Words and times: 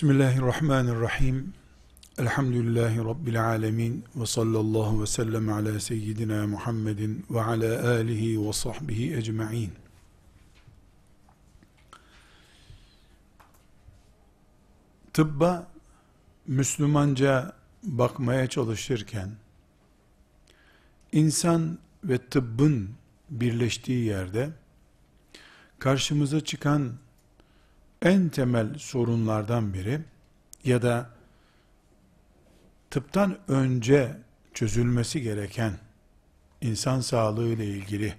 Bismillahirrahmanirrahim. 0.00 1.54
Elhamdülillahi 2.18 2.98
Rabbil 2.98 3.44
alemin. 3.44 4.04
Ve 4.16 4.26
sallallahu 4.26 5.02
ve 5.02 5.06
sellem 5.06 5.48
ala 5.52 5.80
seyyidina 5.80 6.46
Muhammedin 6.46 7.26
ve 7.30 7.42
ala 7.42 7.88
alihi 7.90 8.46
ve 8.48 8.52
sahbihi 8.52 9.16
ecma'in. 9.16 9.72
Tıbba 15.12 15.68
Müslümanca 16.46 17.52
bakmaya 17.82 18.46
çalışırken, 18.46 19.30
insan 21.12 21.78
ve 22.04 22.18
tıbbın 22.18 22.90
birleştiği 23.30 24.04
yerde, 24.04 24.50
karşımıza 25.78 26.40
çıkan 26.40 26.92
en 28.02 28.28
temel 28.28 28.78
sorunlardan 28.78 29.74
biri 29.74 30.00
ya 30.64 30.82
da 30.82 31.10
tıptan 32.90 33.38
önce 33.48 34.16
çözülmesi 34.54 35.22
gereken 35.22 35.78
insan 36.60 37.00
sağlığı 37.00 37.48
ile 37.48 37.66
ilgili 37.66 38.14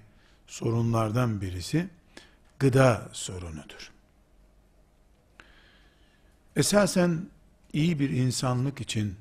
sorunlardan 0.48 1.42
birisi 1.42 1.90
gıda 2.60 3.10
sorunudur. 3.12 3.92
Esasen 6.56 7.30
iyi 7.74 8.00
bir 8.00 8.10
insanlık 8.10 8.82
için 8.82 9.16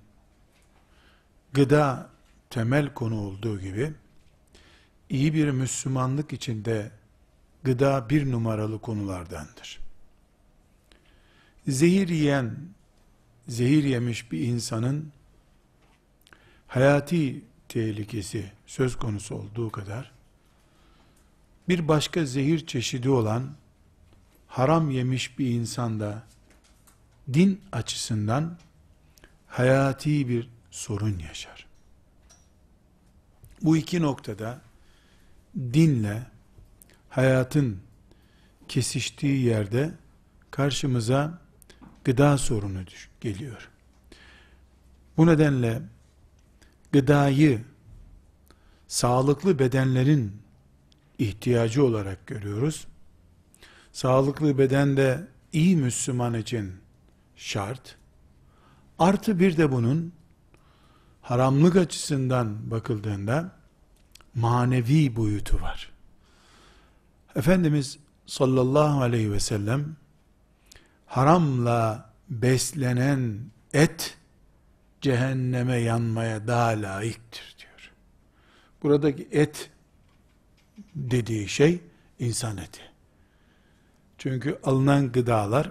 gıda 1.52 2.10
temel 2.50 2.94
konu 2.94 3.20
olduğu 3.20 3.60
gibi 3.60 3.92
iyi 5.08 5.34
bir 5.34 5.50
Müslümanlık 5.50 6.32
için 6.32 6.64
de 6.64 6.90
gıda 7.62 8.10
bir 8.10 8.30
numaralı 8.30 8.80
konulardandır 8.80 9.89
zehir 11.70 12.08
yiyen, 12.08 12.56
zehir 13.48 13.84
yemiş 13.84 14.32
bir 14.32 14.40
insanın 14.40 15.12
hayati 16.66 17.44
tehlikesi 17.68 18.52
söz 18.66 18.96
konusu 18.96 19.34
olduğu 19.34 19.70
kadar, 19.70 20.12
bir 21.68 21.88
başka 21.88 22.24
zehir 22.24 22.66
çeşidi 22.66 23.10
olan 23.10 23.50
haram 24.46 24.90
yemiş 24.90 25.38
bir 25.38 25.46
insanda 25.46 26.22
din 27.32 27.60
açısından 27.72 28.58
hayati 29.46 30.28
bir 30.28 30.50
sorun 30.70 31.18
yaşar. 31.18 31.66
Bu 33.62 33.76
iki 33.76 34.02
noktada 34.02 34.60
dinle 35.56 36.26
hayatın 37.08 37.80
kesiştiği 38.68 39.44
yerde 39.44 39.94
karşımıza 40.50 41.38
gıda 42.10 42.38
sorunu 42.38 42.78
geliyor. 43.20 43.68
Bu 45.16 45.26
nedenle 45.26 45.82
gıdayı 46.92 47.64
sağlıklı 48.88 49.58
bedenlerin 49.58 50.42
ihtiyacı 51.18 51.84
olarak 51.84 52.26
görüyoruz. 52.26 52.86
Sağlıklı 53.92 54.58
beden 54.58 54.96
de 54.96 55.28
iyi 55.52 55.76
Müslüman 55.76 56.34
için 56.34 56.72
şart. 57.36 57.96
Artı 58.98 59.40
bir 59.40 59.56
de 59.56 59.72
bunun 59.72 60.12
haramlık 61.22 61.76
açısından 61.76 62.70
bakıldığında 62.70 63.52
manevi 64.34 65.16
boyutu 65.16 65.60
var. 65.60 65.92
Efendimiz 67.34 67.98
sallallahu 68.26 69.00
aleyhi 69.00 69.32
ve 69.32 69.40
sellem 69.40 69.96
haramla 71.10 72.10
beslenen 72.28 73.40
et 73.72 74.18
cehenneme 75.00 75.76
yanmaya 75.76 76.46
daha 76.46 76.68
layıktır 76.68 77.56
diyor. 77.58 77.92
Buradaki 78.82 79.28
et 79.30 79.70
dediği 80.94 81.48
şey 81.48 81.80
insan 82.18 82.56
eti. 82.56 82.80
Çünkü 84.18 84.58
alınan 84.64 85.12
gıdalar 85.12 85.70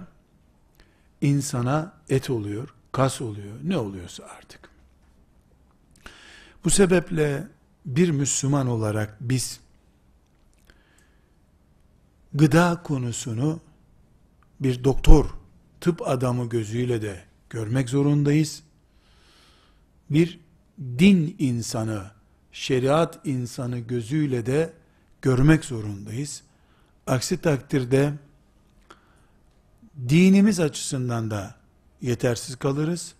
insana 1.20 1.92
et 2.08 2.30
oluyor, 2.30 2.74
kas 2.92 3.20
oluyor, 3.20 3.56
ne 3.62 3.78
oluyorsa 3.78 4.24
artık. 4.24 4.70
Bu 6.64 6.70
sebeple 6.70 7.48
bir 7.86 8.10
Müslüman 8.10 8.66
olarak 8.66 9.16
biz 9.20 9.60
gıda 12.34 12.82
konusunu 12.84 13.60
bir 14.60 14.84
doktor, 14.84 15.26
tıp 15.80 16.08
adamı 16.08 16.48
gözüyle 16.48 17.02
de 17.02 17.24
görmek 17.50 17.88
zorundayız. 17.88 18.62
Bir 20.10 20.40
din 20.78 21.36
insanı, 21.38 22.10
şeriat 22.52 23.26
insanı 23.26 23.78
gözüyle 23.78 24.46
de 24.46 24.72
görmek 25.22 25.64
zorundayız. 25.64 26.42
Aksi 27.06 27.40
takdirde 27.40 28.14
dinimiz 30.08 30.60
açısından 30.60 31.30
da 31.30 31.54
yetersiz 32.02 32.56
kalırız. 32.56 33.14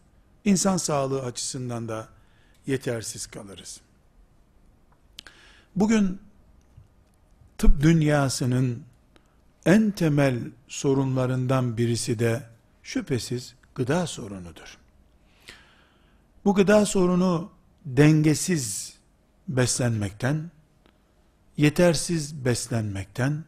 İnsan 0.45 0.77
sağlığı 0.77 1.23
açısından 1.23 1.89
da 1.89 2.09
yetersiz 2.67 3.27
kalırız. 3.27 3.81
Bugün 5.77 6.21
tıp 7.59 7.83
dünyasının 7.83 8.83
en 9.67 9.91
temel 9.91 10.39
sorunlarından 10.69 11.77
birisi 11.77 12.19
de 12.19 12.43
şüphesiz 12.83 13.55
gıda 13.75 14.07
sorunudur. 14.07 14.79
Bu 16.45 16.55
gıda 16.55 16.87
sorunu 16.87 17.51
dengesiz 17.87 18.95
beslenmekten, 19.49 20.51
yetersiz 21.57 22.45
beslenmekten, 22.45 23.45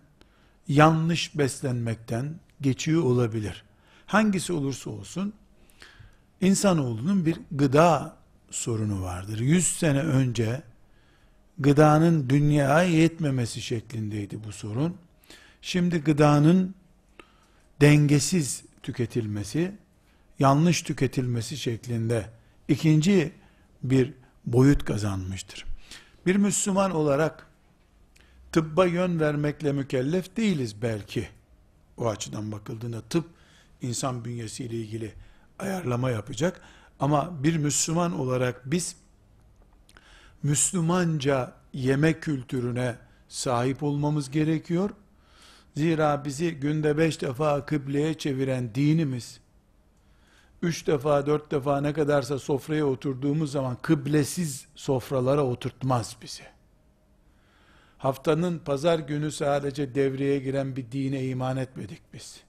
yanlış 0.68 1.38
beslenmekten 1.38 2.34
geçiyor 2.60 3.02
olabilir. 3.02 3.64
Hangisi 4.06 4.52
olursa 4.52 4.90
olsun, 4.90 5.32
insanoğlunun 6.40 7.26
bir 7.26 7.40
gıda 7.50 8.16
sorunu 8.50 9.02
vardır. 9.02 9.38
Yüz 9.38 9.66
sene 9.66 10.00
önce, 10.00 10.62
gıdanın 11.58 12.28
dünyaya 12.30 12.88
yetmemesi 12.88 13.62
şeklindeydi 13.62 14.44
bu 14.44 14.52
sorun. 14.52 14.96
Şimdi 15.62 15.98
gıdanın 15.98 16.74
dengesiz 17.80 18.64
tüketilmesi, 18.82 19.74
yanlış 20.38 20.82
tüketilmesi 20.82 21.56
şeklinde 21.56 22.30
ikinci 22.68 23.32
bir 23.82 24.12
boyut 24.46 24.84
kazanmıştır. 24.84 25.64
Bir 26.26 26.36
Müslüman 26.36 26.90
olarak 26.90 27.46
tıbba 28.52 28.86
yön 28.86 29.20
vermekle 29.20 29.72
mükellef 29.72 30.36
değiliz 30.36 30.82
belki. 30.82 31.28
O 31.96 32.08
açıdan 32.08 32.52
bakıldığında 32.52 33.00
tıp 33.00 33.26
insan 33.82 34.24
bünyesiyle 34.24 34.76
ilgili 34.76 35.14
ayarlama 35.58 36.10
yapacak. 36.10 36.60
Ama 37.00 37.44
bir 37.44 37.56
Müslüman 37.56 38.20
olarak 38.20 38.70
biz 38.70 38.96
Müslümanca 40.42 41.52
yeme 41.72 42.20
kültürüne 42.20 42.96
sahip 43.28 43.82
olmamız 43.82 44.30
gerekiyor 44.30 44.90
Zira 45.76 46.24
bizi 46.24 46.54
günde 46.54 46.98
beş 46.98 47.22
defa 47.22 47.66
kıbleye 47.66 48.14
çeviren 48.14 48.74
dinimiz, 48.74 49.40
üç 50.62 50.86
defa, 50.86 51.26
dört 51.26 51.50
defa 51.50 51.80
ne 51.80 51.92
kadarsa 51.92 52.38
sofraya 52.38 52.86
oturduğumuz 52.86 53.52
zaman 53.52 53.76
kıblesiz 53.82 54.66
sofralara 54.74 55.44
oturtmaz 55.44 56.16
bizi. 56.22 56.42
Haftanın 57.98 58.58
pazar 58.58 58.98
günü 58.98 59.32
sadece 59.32 59.94
devreye 59.94 60.38
giren 60.38 60.76
bir 60.76 60.92
dine 60.92 61.24
iman 61.24 61.56
etmedik 61.56 62.02
biz. 62.14 62.40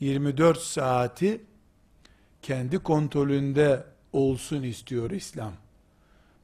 24 0.00 0.58
saati 0.58 1.40
kendi 2.42 2.78
kontrolünde 2.78 3.84
olsun 4.12 4.62
istiyor 4.62 5.10
İslam. 5.10 5.52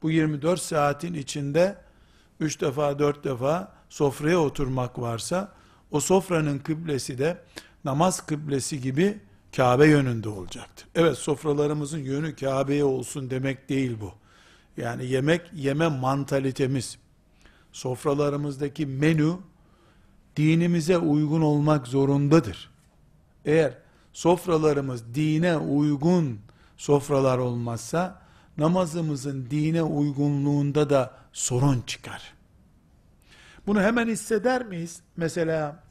Bu 0.01 0.11
24 0.11 0.61
saatin 0.61 1.13
içinde 1.13 1.77
3 2.39 2.61
defa 2.61 2.99
4 2.99 3.23
defa 3.23 3.73
sofraya 3.89 4.39
oturmak 4.39 4.99
varsa 4.99 5.53
o 5.95 5.99
sofranın 5.99 6.59
kıblesi 6.59 7.17
de 7.17 7.37
namaz 7.85 8.25
kıblesi 8.25 8.81
gibi 8.81 9.17
Kabe 9.55 9.87
yönünde 9.87 10.29
olacaktır. 10.29 10.87
Evet 10.95 11.17
sofralarımızın 11.17 11.99
yönü 11.99 12.35
Kabe'ye 12.35 12.83
olsun 12.83 13.29
demek 13.29 13.69
değil 13.69 13.97
bu. 14.01 14.11
Yani 14.77 15.05
yemek 15.05 15.41
yeme 15.53 15.87
mantalitemiz, 15.87 16.97
sofralarımızdaki 17.71 18.85
menü 18.85 19.33
dinimize 20.37 20.97
uygun 20.97 21.41
olmak 21.41 21.87
zorundadır. 21.87 22.69
Eğer 23.45 23.77
sofralarımız 24.13 25.15
dine 25.15 25.57
uygun 25.57 26.39
sofralar 26.77 27.37
olmazsa 27.37 28.21
namazımızın 28.57 29.47
dine 29.49 29.83
uygunluğunda 29.83 30.89
da 30.89 31.13
sorun 31.33 31.83
çıkar. 31.87 32.33
Bunu 33.67 33.81
hemen 33.81 34.07
hisseder 34.07 34.65
miyiz? 34.65 34.99
Mesela 35.17 35.84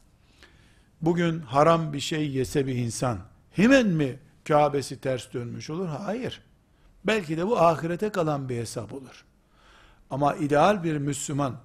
bugün 1.05 1.41
haram 1.41 1.93
bir 1.93 2.01
şey 2.01 2.31
yese 2.31 2.67
bir 2.67 2.75
insan 2.75 3.19
hemen 3.51 3.87
mi 3.87 4.19
Kabe'si 4.49 5.01
ters 5.01 5.33
dönmüş 5.33 5.71
olur. 5.71 5.89
Hayır. 5.89 6.43
Belki 7.05 7.37
de 7.37 7.47
bu 7.47 7.61
ahirete 7.61 8.09
kalan 8.09 8.49
bir 8.49 8.57
hesap 8.57 8.93
olur. 8.93 9.25
Ama 10.11 10.35
ideal 10.35 10.85
bir 10.85 10.97
Müslüman, 10.97 11.57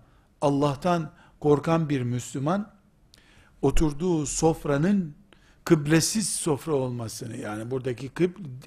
Allah'tan 0.41 1.11
korkan 1.39 1.89
bir 1.89 2.01
Müslüman, 2.01 2.71
oturduğu 3.61 4.25
sofranın 4.25 5.15
kıblesiz 5.65 6.29
sofra 6.29 6.73
olmasını, 6.73 7.37
yani 7.37 7.71
buradaki 7.71 8.09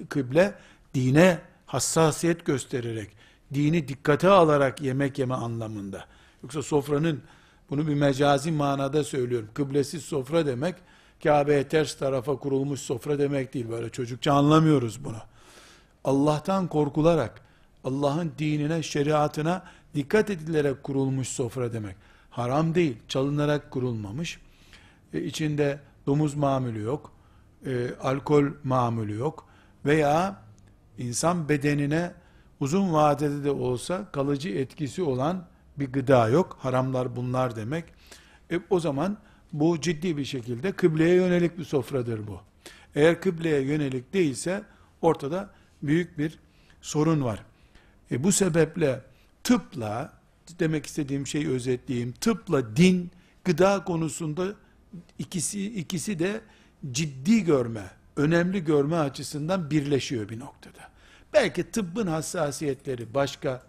kıble, 0.09 0.55
dine 0.93 1.41
hassasiyet 1.65 2.45
göstererek, 2.45 3.11
dini 3.53 3.87
dikkate 3.87 4.29
alarak 4.29 4.81
yemek 4.81 5.19
yeme 5.19 5.33
anlamında. 5.33 6.05
Yoksa 6.43 6.61
sofranın, 6.61 7.21
bunu 7.69 7.87
bir 7.87 7.95
mecazi 7.95 8.51
manada 8.51 9.03
söylüyorum, 9.03 9.49
kıblesiz 9.53 10.03
sofra 10.03 10.45
demek, 10.45 10.75
Kabe'ye 11.23 11.67
ters 11.67 11.97
tarafa 11.97 12.35
kurulmuş 12.35 12.79
sofra 12.79 13.19
demek 13.19 13.53
değil, 13.53 13.69
böyle 13.69 13.89
çocukça 13.89 14.33
anlamıyoruz 14.33 15.05
bunu. 15.05 15.17
Allah'tan 16.03 16.67
korkularak, 16.67 17.41
Allah'ın 17.83 18.31
dinine, 18.37 18.83
şeriatına 18.83 19.63
dikkat 19.95 20.29
edilerek 20.29 20.83
kurulmuş 20.83 21.27
sofra 21.27 21.73
demek. 21.73 21.95
Haram 22.29 22.75
değil, 22.75 22.97
çalınarak 23.07 23.71
kurulmamış. 23.71 24.39
E, 25.13 25.23
içinde 25.23 25.79
domuz 26.07 26.35
mamülü 26.35 26.81
yok, 26.81 27.11
e, 27.65 27.89
alkol 28.01 28.43
mamülü 28.63 29.17
yok 29.17 29.45
veya 29.85 30.41
insan 30.97 31.49
bedenine 31.49 32.11
uzun 32.59 32.93
vadede 32.93 33.43
de 33.43 33.51
olsa 33.51 34.11
kalıcı 34.11 34.49
etkisi 34.49 35.03
olan 35.03 35.45
bir 35.79 35.91
gıda 35.91 36.29
yok. 36.29 36.57
Haramlar 36.59 37.15
bunlar 37.15 37.55
demek. 37.55 37.85
E, 38.51 38.59
o 38.69 38.79
zaman 38.79 39.17
bu 39.53 39.81
ciddi 39.81 40.17
bir 40.17 40.25
şekilde 40.25 40.71
kıbleye 40.71 41.15
yönelik 41.15 41.57
bir 41.57 41.63
sofradır 41.63 42.27
bu. 42.27 42.41
Eğer 42.95 43.21
kıbleye 43.21 43.61
yönelik 43.61 44.13
değilse 44.13 44.63
ortada 45.01 45.49
büyük 45.83 46.17
bir 46.17 46.39
sorun 46.81 47.23
var. 47.23 47.43
E, 48.11 48.23
bu 48.23 48.31
sebeple 48.31 49.01
tıpla 49.43 50.13
demek 50.59 50.85
istediğim 50.85 51.27
şeyi 51.27 51.49
özetleyeyim. 51.49 52.11
Tıpla 52.11 52.75
din 52.75 53.11
gıda 53.43 53.83
konusunda 53.83 54.55
ikisi 55.19 55.75
ikisi 55.75 56.19
de 56.19 56.41
ciddi 56.91 57.43
görme, 57.43 57.91
önemli 58.15 58.63
görme 58.63 58.95
açısından 58.95 59.71
birleşiyor 59.71 60.29
bir 60.29 60.39
noktada. 60.39 60.89
Belki 61.33 61.71
tıbbın 61.71 62.07
hassasiyetleri 62.07 63.13
başka, 63.13 63.63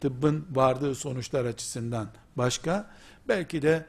tıbbın 0.00 0.46
vardığı 0.50 0.94
sonuçlar 0.94 1.44
açısından 1.44 2.08
başka, 2.36 2.90
belki 3.28 3.62
de 3.62 3.86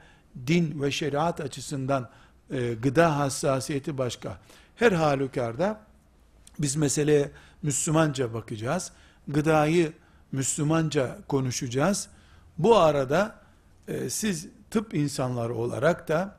din 0.47 0.81
ve 0.81 0.91
şeriat 0.91 1.41
açısından 1.41 2.09
e, 2.49 2.73
gıda 2.73 3.17
hassasiyeti 3.17 3.97
başka. 3.97 4.37
Her 4.75 4.91
halükarda 4.91 5.81
biz 6.59 6.75
meseleye 6.75 7.31
Müslümanca 7.63 8.33
bakacağız. 8.33 8.91
Gıdayı 9.27 9.93
Müslümanca 10.31 11.17
konuşacağız. 11.27 12.07
Bu 12.57 12.77
arada 12.77 13.35
e, 13.87 14.09
siz 14.09 14.47
tıp 14.69 14.93
insanları 14.93 15.55
olarak 15.55 16.07
da 16.07 16.35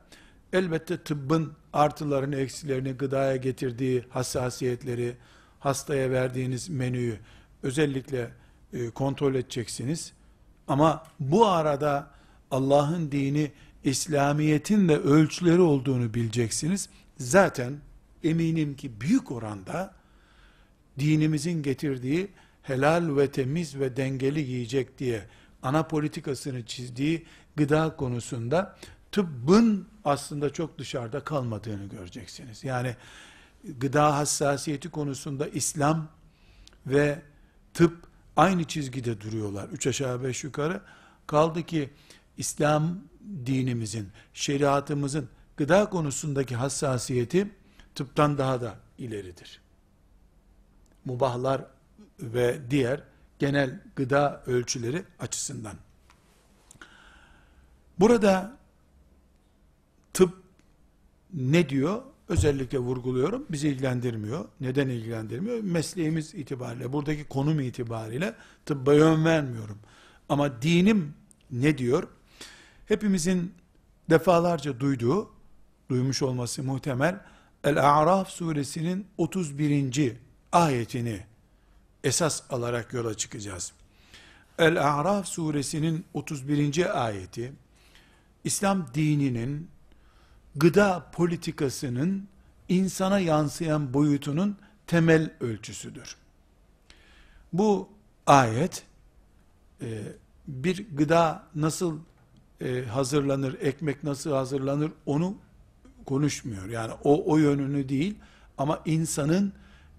elbette 0.53 0.97
tıbbın 0.97 1.53
artılarını, 1.73 2.35
eksilerini, 2.35 2.91
gıdaya 2.91 3.35
getirdiği 3.35 4.05
hassasiyetleri, 4.09 5.15
hastaya 5.59 6.11
verdiğiniz 6.11 6.69
menüyü 6.69 7.19
özellikle 7.63 8.31
e, 8.73 8.89
kontrol 8.89 9.35
edeceksiniz. 9.35 10.13
Ama 10.67 11.03
bu 11.19 11.47
arada 11.47 12.11
Allah'ın 12.51 13.11
dini 13.11 13.51
İslamiyet'in 13.83 14.89
de 14.89 14.97
ölçüleri 14.97 15.61
olduğunu 15.61 16.13
bileceksiniz. 16.13 16.89
Zaten 17.17 17.73
eminim 18.23 18.75
ki 18.75 19.01
büyük 19.01 19.31
oranda 19.31 19.93
dinimizin 20.99 21.63
getirdiği 21.63 22.27
helal 22.63 23.17
ve 23.17 23.31
temiz 23.31 23.79
ve 23.79 23.97
dengeli 23.97 24.41
yiyecek 24.41 24.97
diye 24.97 25.25
ana 25.63 25.83
politikasını 25.83 26.65
çizdiği 26.65 27.25
gıda 27.55 27.95
konusunda 27.95 28.75
tıbbın 29.11 29.87
aslında 30.05 30.49
çok 30.49 30.77
dışarıda 30.77 31.19
kalmadığını 31.19 31.85
göreceksiniz. 31.85 32.63
Yani 32.63 32.95
gıda 33.79 34.15
hassasiyeti 34.15 34.89
konusunda 34.89 35.47
İslam 35.47 36.07
ve 36.87 37.21
tıp 37.73 38.12
aynı 38.37 38.63
çizgide 38.63 39.21
duruyorlar. 39.21 39.69
Üç 39.69 39.87
aşağı 39.87 40.23
beş 40.23 40.43
yukarı. 40.43 40.81
Kaldı 41.27 41.63
ki 41.63 41.89
İslam 42.37 42.99
dinimizin, 43.45 44.09
şeriatımızın 44.33 45.29
gıda 45.57 45.89
konusundaki 45.89 46.55
hassasiyeti 46.55 47.51
tıptan 47.95 48.37
daha 48.37 48.61
da 48.61 48.75
ileridir. 48.97 49.61
Mubahlar 51.05 51.65
ve 52.19 52.61
diğer 52.69 53.03
genel 53.39 53.81
gıda 53.95 54.43
ölçüleri 54.45 55.03
açısından. 55.19 55.75
Burada 57.99 58.57
tıp 60.13 60.43
ne 61.33 61.69
diyor? 61.69 62.03
Özellikle 62.29 62.77
vurguluyorum. 62.79 63.45
Bizi 63.49 63.67
ilgilendirmiyor. 63.67 64.45
Neden 64.61 64.89
ilgilendirmiyor? 64.89 65.59
Mesleğimiz 65.59 66.33
itibariyle, 66.33 66.93
buradaki 66.93 67.23
konum 67.23 67.59
itibariyle 67.59 68.35
tıbba 68.65 68.93
yön 68.93 69.25
vermiyorum. 69.25 69.77
Ama 70.29 70.61
dinim 70.61 71.13
ne 71.51 71.77
diyor? 71.77 72.07
Hepimizin 72.87 73.53
defalarca 74.09 74.79
duyduğu, 74.79 75.29
duymuş 75.89 76.21
olması 76.21 76.63
muhtemel, 76.63 77.19
El-A'raf 77.63 78.29
suresinin 78.29 79.07
31. 79.17 80.13
ayetini 80.51 81.19
esas 82.03 82.41
alarak 82.49 82.93
yola 82.93 83.13
çıkacağız. 83.13 83.73
El-A'raf 84.59 85.27
suresinin 85.27 86.05
31. 86.13 87.05
ayeti, 87.05 87.53
İslam 88.43 88.87
dininin 88.93 89.69
gıda 90.55 91.11
politikasının 91.11 92.27
insana 92.69 93.19
yansıyan 93.19 93.93
boyutunun 93.93 94.57
temel 94.87 95.33
ölçüsüdür. 95.39 96.15
Bu 97.53 97.89
ayet 98.27 98.83
e, 99.81 100.01
bir 100.47 100.87
gıda 100.97 101.43
nasıl 101.55 101.99
e, 102.61 102.85
hazırlanır, 102.85 103.57
ekmek 103.61 104.03
nasıl 104.03 104.31
hazırlanır 104.31 104.91
onu 105.05 105.35
konuşmuyor. 106.05 106.69
Yani 106.69 106.93
o 107.03 107.31
o 107.31 107.37
yönünü 107.37 107.89
değil 107.89 108.15
ama 108.57 108.81
insanın 108.85 109.53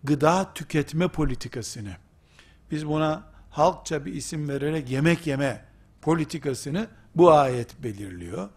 gıda 0.04 0.54
tüketme 0.54 1.08
politikasını 1.08 1.96
biz 2.70 2.87
buna 2.87 3.23
halkça 3.50 4.04
bir 4.06 4.14
isim 4.14 4.49
vererek 4.49 4.90
yemek 4.90 5.26
yeme 5.26 5.64
politikasını 6.02 6.87
bu 7.14 7.32
ayet 7.32 7.82
belirliyor. 7.82 8.49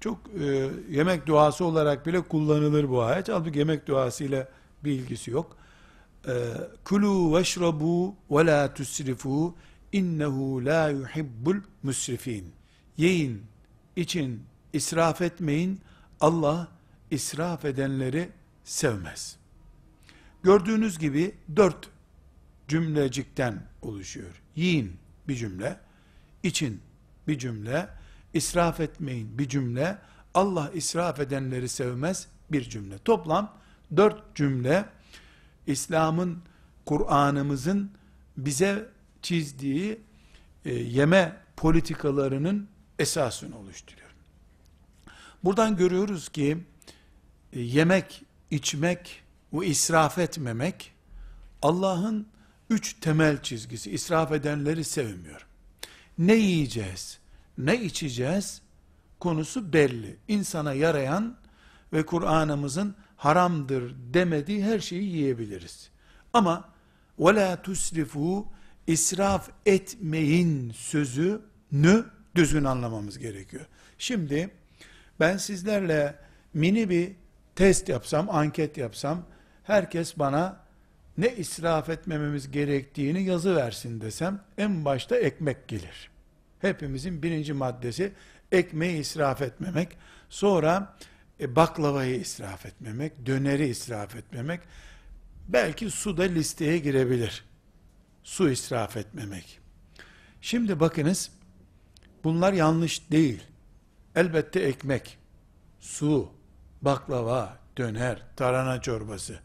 Çok 0.00 0.18
e, 0.40 0.70
yemek 0.90 1.26
duası 1.26 1.64
olarak 1.64 2.06
bile 2.06 2.20
kullanılır 2.20 2.88
bu 2.88 3.02
ayet. 3.02 3.28
Halbuki 3.28 3.58
yemek 3.58 3.86
duasıyla 3.86 4.48
bir 4.84 4.92
ilgisi 4.92 5.30
yok. 5.30 5.56
E, 6.28 6.32
Kulu 6.84 7.36
veşrabu 7.36 8.14
ve 8.30 8.46
la 8.46 8.74
tusrifu 8.74 9.54
innehu 9.92 10.64
la 10.64 10.88
yuhibbul 10.88 11.56
musrifin. 11.82 12.52
Yiyin, 12.96 13.42
için 13.96 14.42
israf 14.72 15.20
etmeyin. 15.20 15.80
Allah 16.20 16.68
israf 17.10 17.64
edenleri 17.64 18.28
sevmez. 18.64 19.36
Gördüğünüz 20.42 20.98
gibi 20.98 21.34
dört 21.56 21.88
cümlecikten 22.68 23.62
oluşuyor. 23.82 24.42
Yiyin 24.56 24.96
bir 25.28 25.36
cümle, 25.36 25.80
için 26.42 26.80
bir 27.28 27.38
cümle, 27.38 27.88
israf 28.34 28.80
etmeyin 28.80 29.38
bir 29.38 29.48
cümle, 29.48 29.98
Allah 30.34 30.70
israf 30.74 31.20
edenleri 31.20 31.68
sevmez 31.68 32.28
bir 32.52 32.70
cümle. 32.70 32.98
Toplam 32.98 33.58
dört 33.96 34.34
cümle 34.34 34.84
İslam'ın, 35.66 36.42
Kur'an'ımızın 36.86 37.90
bize 38.36 38.88
çizdiği 39.22 40.00
e, 40.64 40.74
yeme 40.74 41.36
politikalarının 41.56 42.68
esasını 42.98 43.58
oluşturuyor. 43.58 44.10
Buradan 45.44 45.76
görüyoruz 45.76 46.28
ki 46.28 46.58
e, 47.52 47.60
yemek, 47.60 48.22
içmek 48.50 49.22
ve 49.52 49.66
israf 49.66 50.18
etmemek 50.18 50.92
Allah'ın 51.62 52.26
üç 52.70 52.94
temel 53.00 53.42
çizgisi. 53.42 53.90
İsraf 53.90 54.32
edenleri 54.32 54.84
sevmiyor. 54.84 55.46
Ne 56.18 56.34
yiyeceğiz? 56.34 57.18
ne 57.57 57.81
içeceğiz 57.81 58.61
konusu 59.19 59.73
belli. 59.73 60.17
İnsana 60.27 60.73
yarayan 60.73 61.37
ve 61.93 62.05
Kur'an'ımızın 62.05 62.95
haramdır 63.17 63.95
demediği 64.13 64.63
her 64.63 64.79
şeyi 64.79 65.03
yiyebiliriz. 65.03 65.89
Ama 66.33 66.69
وَلَا 67.19 67.57
تُسْرِفُوا 67.57 68.45
israf 68.87 69.49
etmeyin 69.65 70.71
sözünü 70.71 72.05
düzgün 72.35 72.63
anlamamız 72.63 73.19
gerekiyor. 73.19 73.65
Şimdi 73.97 74.49
ben 75.19 75.37
sizlerle 75.37 76.15
mini 76.53 76.89
bir 76.89 77.11
test 77.55 77.89
yapsam, 77.89 78.29
anket 78.29 78.77
yapsam, 78.77 79.25
herkes 79.63 80.19
bana 80.19 80.57
ne 81.17 81.35
israf 81.35 81.89
etmememiz 81.89 82.51
gerektiğini 82.51 83.23
yazı 83.23 83.55
versin 83.55 84.01
desem 84.01 84.41
en 84.57 84.85
başta 84.85 85.17
ekmek 85.17 85.67
gelir. 85.67 86.09
Hepimizin 86.64 87.22
birinci 87.22 87.52
maddesi 87.52 88.12
ekmeği 88.52 88.98
israf 88.98 89.42
etmemek. 89.42 89.88
Sonra 90.28 90.96
e, 91.40 91.56
baklavayı 91.56 92.20
israf 92.20 92.66
etmemek, 92.66 93.26
döneri 93.26 93.66
israf 93.66 94.16
etmemek. 94.16 94.60
Belki 95.48 95.90
su 95.90 96.16
da 96.16 96.22
listeye 96.22 96.78
girebilir. 96.78 97.44
Su 98.22 98.50
israf 98.50 98.96
etmemek. 98.96 99.58
Şimdi 100.40 100.80
bakınız 100.80 101.30
bunlar 102.24 102.52
yanlış 102.52 103.10
değil. 103.10 103.42
Elbette 104.16 104.60
ekmek, 104.60 105.18
su, 105.80 106.32
baklava, 106.82 107.58
döner, 107.76 108.22
tarhana 108.36 108.80
çorbası. 108.80 109.38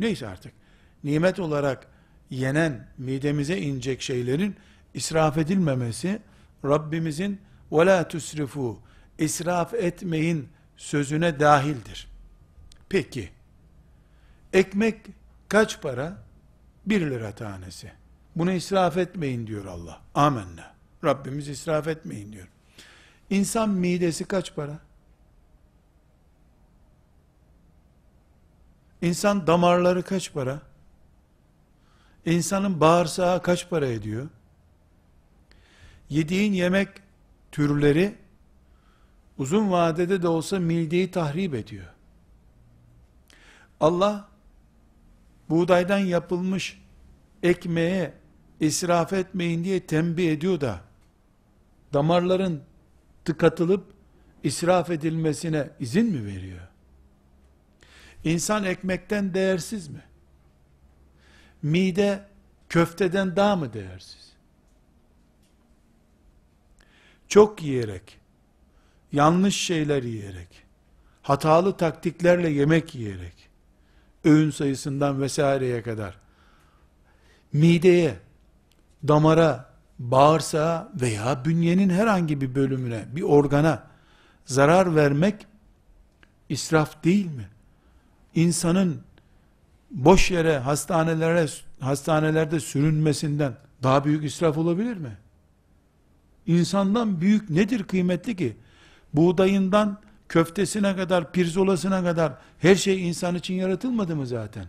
Neyse 0.00 0.28
artık. 0.28 0.52
Nimet 1.04 1.38
olarak 1.38 1.86
yenen, 2.30 2.88
midemize 2.98 3.58
inecek 3.58 4.02
şeylerin 4.02 4.56
israf 4.94 5.38
edilmemesi 5.38 6.22
Rabbimizin 6.65 7.41
وَلَا 7.71 8.03
تُسْرِفُوا 8.03 8.75
israf 9.17 9.73
etmeyin 9.73 10.49
sözüne 10.77 11.39
dahildir. 11.39 12.07
Peki, 12.89 13.29
ekmek 14.53 15.05
kaç 15.49 15.81
para? 15.81 16.17
Bir 16.85 17.01
lira 17.01 17.31
tanesi. 17.35 17.91
Bunu 18.35 18.51
israf 18.51 18.97
etmeyin 18.97 19.47
diyor 19.47 19.65
Allah. 19.65 20.01
Amenna. 20.15 20.73
Rabbimiz 21.03 21.47
israf 21.47 21.87
etmeyin 21.87 22.33
diyor. 22.33 22.47
İnsan 23.29 23.69
midesi 23.69 24.25
kaç 24.25 24.55
para? 24.55 24.79
İnsan 29.01 29.47
damarları 29.47 30.03
kaç 30.03 30.33
para? 30.33 30.61
İnsanın 32.25 32.79
bağırsağı 32.79 33.41
kaç 33.41 33.69
para 33.69 33.87
ediyor? 33.87 34.27
Yediğin 36.12 36.52
yemek 36.52 36.88
türleri 37.52 38.14
uzun 39.38 39.70
vadede 39.70 40.22
de 40.22 40.28
olsa 40.28 40.58
mideyi 40.58 41.10
tahrip 41.10 41.54
ediyor. 41.54 41.86
Allah 43.80 44.28
buğdaydan 45.50 45.98
yapılmış 45.98 46.82
ekmeğe 47.42 48.14
israf 48.60 49.12
etmeyin 49.12 49.64
diye 49.64 49.86
tembih 49.86 50.32
ediyor 50.32 50.60
da 50.60 50.80
damarların 51.92 52.62
tıkatılıp 53.24 53.84
israf 54.42 54.90
edilmesine 54.90 55.70
izin 55.80 56.06
mi 56.06 56.26
veriyor? 56.26 56.68
İnsan 58.24 58.64
ekmekten 58.64 59.34
değersiz 59.34 59.88
mi? 59.88 60.02
Mide 61.62 62.28
köfteden 62.68 63.36
daha 63.36 63.56
mı 63.56 63.72
değersiz? 63.72 64.21
Çok 67.32 67.62
yiyerek, 67.62 68.18
yanlış 69.12 69.56
şeyler 69.56 70.02
yiyerek, 70.02 70.48
hatalı 71.22 71.76
taktiklerle 71.76 72.50
yemek 72.50 72.94
yiyerek, 72.94 73.34
öğün 74.24 74.50
sayısından 74.50 75.20
vesaireye 75.20 75.82
kadar, 75.82 76.14
mideye, 77.52 78.16
damara, 79.08 79.72
bağırsağa 79.98 80.92
veya 81.00 81.44
bünyenin 81.44 81.90
herhangi 81.90 82.40
bir 82.40 82.54
bölümüne, 82.54 83.04
bir 83.12 83.22
organa 83.22 83.86
zarar 84.44 84.96
vermek 84.96 85.46
israf 86.48 87.04
değil 87.04 87.26
mi? 87.26 87.48
İnsanın 88.34 89.00
boş 89.90 90.30
yere 90.30 90.58
hastanelere 90.58 91.46
hastanelerde 91.80 92.60
sürünmesinden 92.60 93.54
daha 93.82 94.04
büyük 94.04 94.24
israf 94.24 94.58
olabilir 94.58 94.96
mi? 94.96 95.16
İnsandan 96.46 97.20
büyük 97.20 97.50
nedir 97.50 97.84
kıymetli 97.84 98.36
ki? 98.36 98.56
Buğdayından 99.14 100.00
köftesine 100.28 100.96
kadar, 100.96 101.32
pirzolasına 101.32 102.02
kadar 102.04 102.32
her 102.58 102.74
şey 102.74 103.08
insan 103.08 103.34
için 103.34 103.54
yaratılmadı 103.54 104.16
mı 104.16 104.26
zaten? 104.26 104.66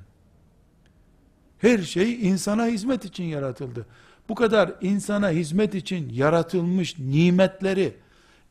Her 1.58 1.80
şey 1.80 2.30
insana 2.30 2.65
hizmet 2.68 3.06
için 3.06 3.24
yaratıldı. 3.24 3.86
Bu 4.30 4.36
kadar 4.36 4.72
insana 4.82 5.30
hizmet 5.30 5.75
için 5.75 6.10
yaratılmış 6.10 7.00
nimetleri 7.00 7.98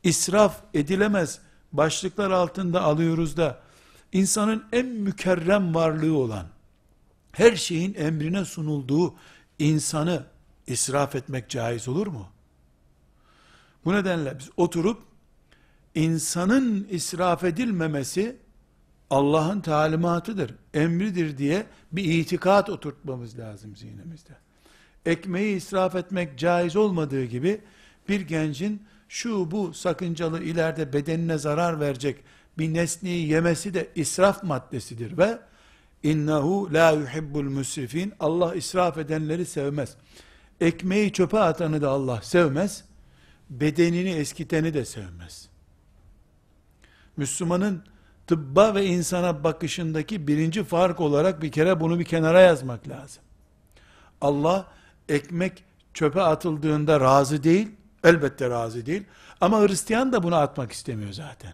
israf 0.03 0.61
edilemez 0.73 1.39
başlıklar 1.71 2.31
altında 2.31 2.81
alıyoruz 2.81 3.37
da 3.37 3.61
insanın 4.11 4.63
en 4.71 4.85
mükerrem 4.85 5.75
varlığı 5.75 6.17
olan 6.17 6.45
her 7.31 7.55
şeyin 7.55 7.93
emrine 7.93 8.45
sunulduğu 8.45 9.15
insanı 9.59 10.23
israf 10.67 11.15
etmek 11.15 11.49
caiz 11.49 11.87
olur 11.87 12.07
mu? 12.07 12.27
Bu 13.85 13.93
nedenle 13.93 14.39
biz 14.39 14.49
oturup 14.57 15.01
insanın 15.95 16.87
israf 16.89 17.43
edilmemesi 17.43 18.35
Allah'ın 19.09 19.61
talimatıdır, 19.61 20.55
emridir 20.73 21.37
diye 21.37 21.65
bir 21.91 22.03
itikat 22.03 22.69
oturtmamız 22.69 23.39
lazım 23.39 23.75
zihnimizde. 23.75 24.33
Ekmeği 25.05 25.55
israf 25.55 25.95
etmek 25.95 26.39
caiz 26.39 26.75
olmadığı 26.75 27.25
gibi 27.25 27.61
bir 28.09 28.21
gencin 28.21 28.83
şu 29.09 29.51
bu 29.51 29.73
sakıncalı 29.73 30.43
ileride 30.43 30.93
bedenine 30.93 31.37
zarar 31.37 31.79
verecek 31.79 32.23
bir 32.57 32.73
nesneyi 32.73 33.27
yemesi 33.27 33.73
de 33.73 33.89
israf 33.95 34.43
maddesidir 34.43 35.17
ve 35.17 35.39
innehu 36.03 36.73
la 36.73 36.91
yuhibbul 36.91 37.43
musrifin 37.43 38.13
Allah 38.19 38.55
israf 38.55 38.97
edenleri 38.97 39.45
sevmez. 39.45 39.95
Ekmeği 40.61 41.13
çöpe 41.13 41.39
atanı 41.39 41.81
da 41.81 41.89
Allah 41.89 42.21
sevmez. 42.21 42.83
Bedenini 43.49 44.09
eskiteni 44.09 44.73
de 44.73 44.85
sevmez. 44.85 45.49
Müslümanın 47.17 47.83
tıbba 48.27 48.75
ve 48.75 48.85
insana 48.85 49.43
bakışındaki 49.43 50.27
birinci 50.27 50.63
fark 50.63 50.99
olarak 50.99 51.41
bir 51.41 51.51
kere 51.51 51.79
bunu 51.79 51.99
bir 51.99 52.05
kenara 52.05 52.41
yazmak 52.41 52.89
lazım. 52.89 53.23
Allah 54.21 54.67
ekmek 55.09 55.63
çöpe 55.93 56.21
atıldığında 56.21 56.99
razı 56.99 57.43
değil, 57.43 57.71
elbette 58.03 58.49
razı 58.49 58.85
değil. 58.85 59.03
Ama 59.41 59.61
Hristiyan 59.61 60.13
da 60.13 60.23
bunu 60.23 60.35
atmak 60.35 60.71
istemiyor 60.71 61.13
zaten. 61.13 61.53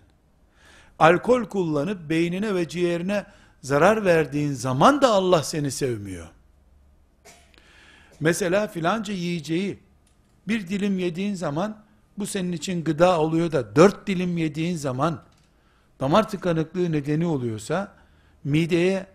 Alkol 1.00 1.46
kullanıp 1.46 2.10
beynine 2.10 2.55
ve 2.55 2.67
ciğerine 2.67 3.25
zarar 3.62 4.05
verdiğin 4.05 4.53
zaman 4.53 5.01
da 5.01 5.10
Allah 5.10 5.43
seni 5.43 5.72
sevmiyor. 5.72 6.27
Mesela 8.19 8.67
filanca 8.67 9.13
yiyeceği 9.13 9.79
bir 10.48 10.67
dilim 10.67 11.00
yediğin 11.00 11.34
zaman 11.34 11.77
bu 12.17 12.25
senin 12.25 12.51
için 12.51 12.84
gıda 12.84 13.19
oluyor 13.19 13.51
da 13.51 13.75
dört 13.75 14.08
dilim 14.08 14.38
yediğin 14.38 14.75
zaman 14.75 15.22
damar 16.00 16.29
tıkanıklığı 16.29 16.91
nedeni 16.91 17.25
oluyorsa 17.25 17.93
mideye 18.43 19.08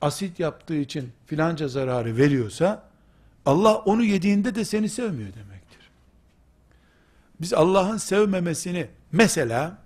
asit 0.00 0.40
yaptığı 0.40 0.76
için 0.76 1.12
filanca 1.26 1.68
zararı 1.68 2.16
veriyorsa 2.16 2.82
Allah 3.46 3.76
onu 3.76 4.04
yediğinde 4.04 4.54
de 4.54 4.64
seni 4.64 4.88
sevmiyor 4.88 5.34
demektir. 5.34 5.90
Biz 7.40 7.52
Allah'ın 7.52 7.96
sevmemesini 7.96 8.88
mesela 9.12 9.78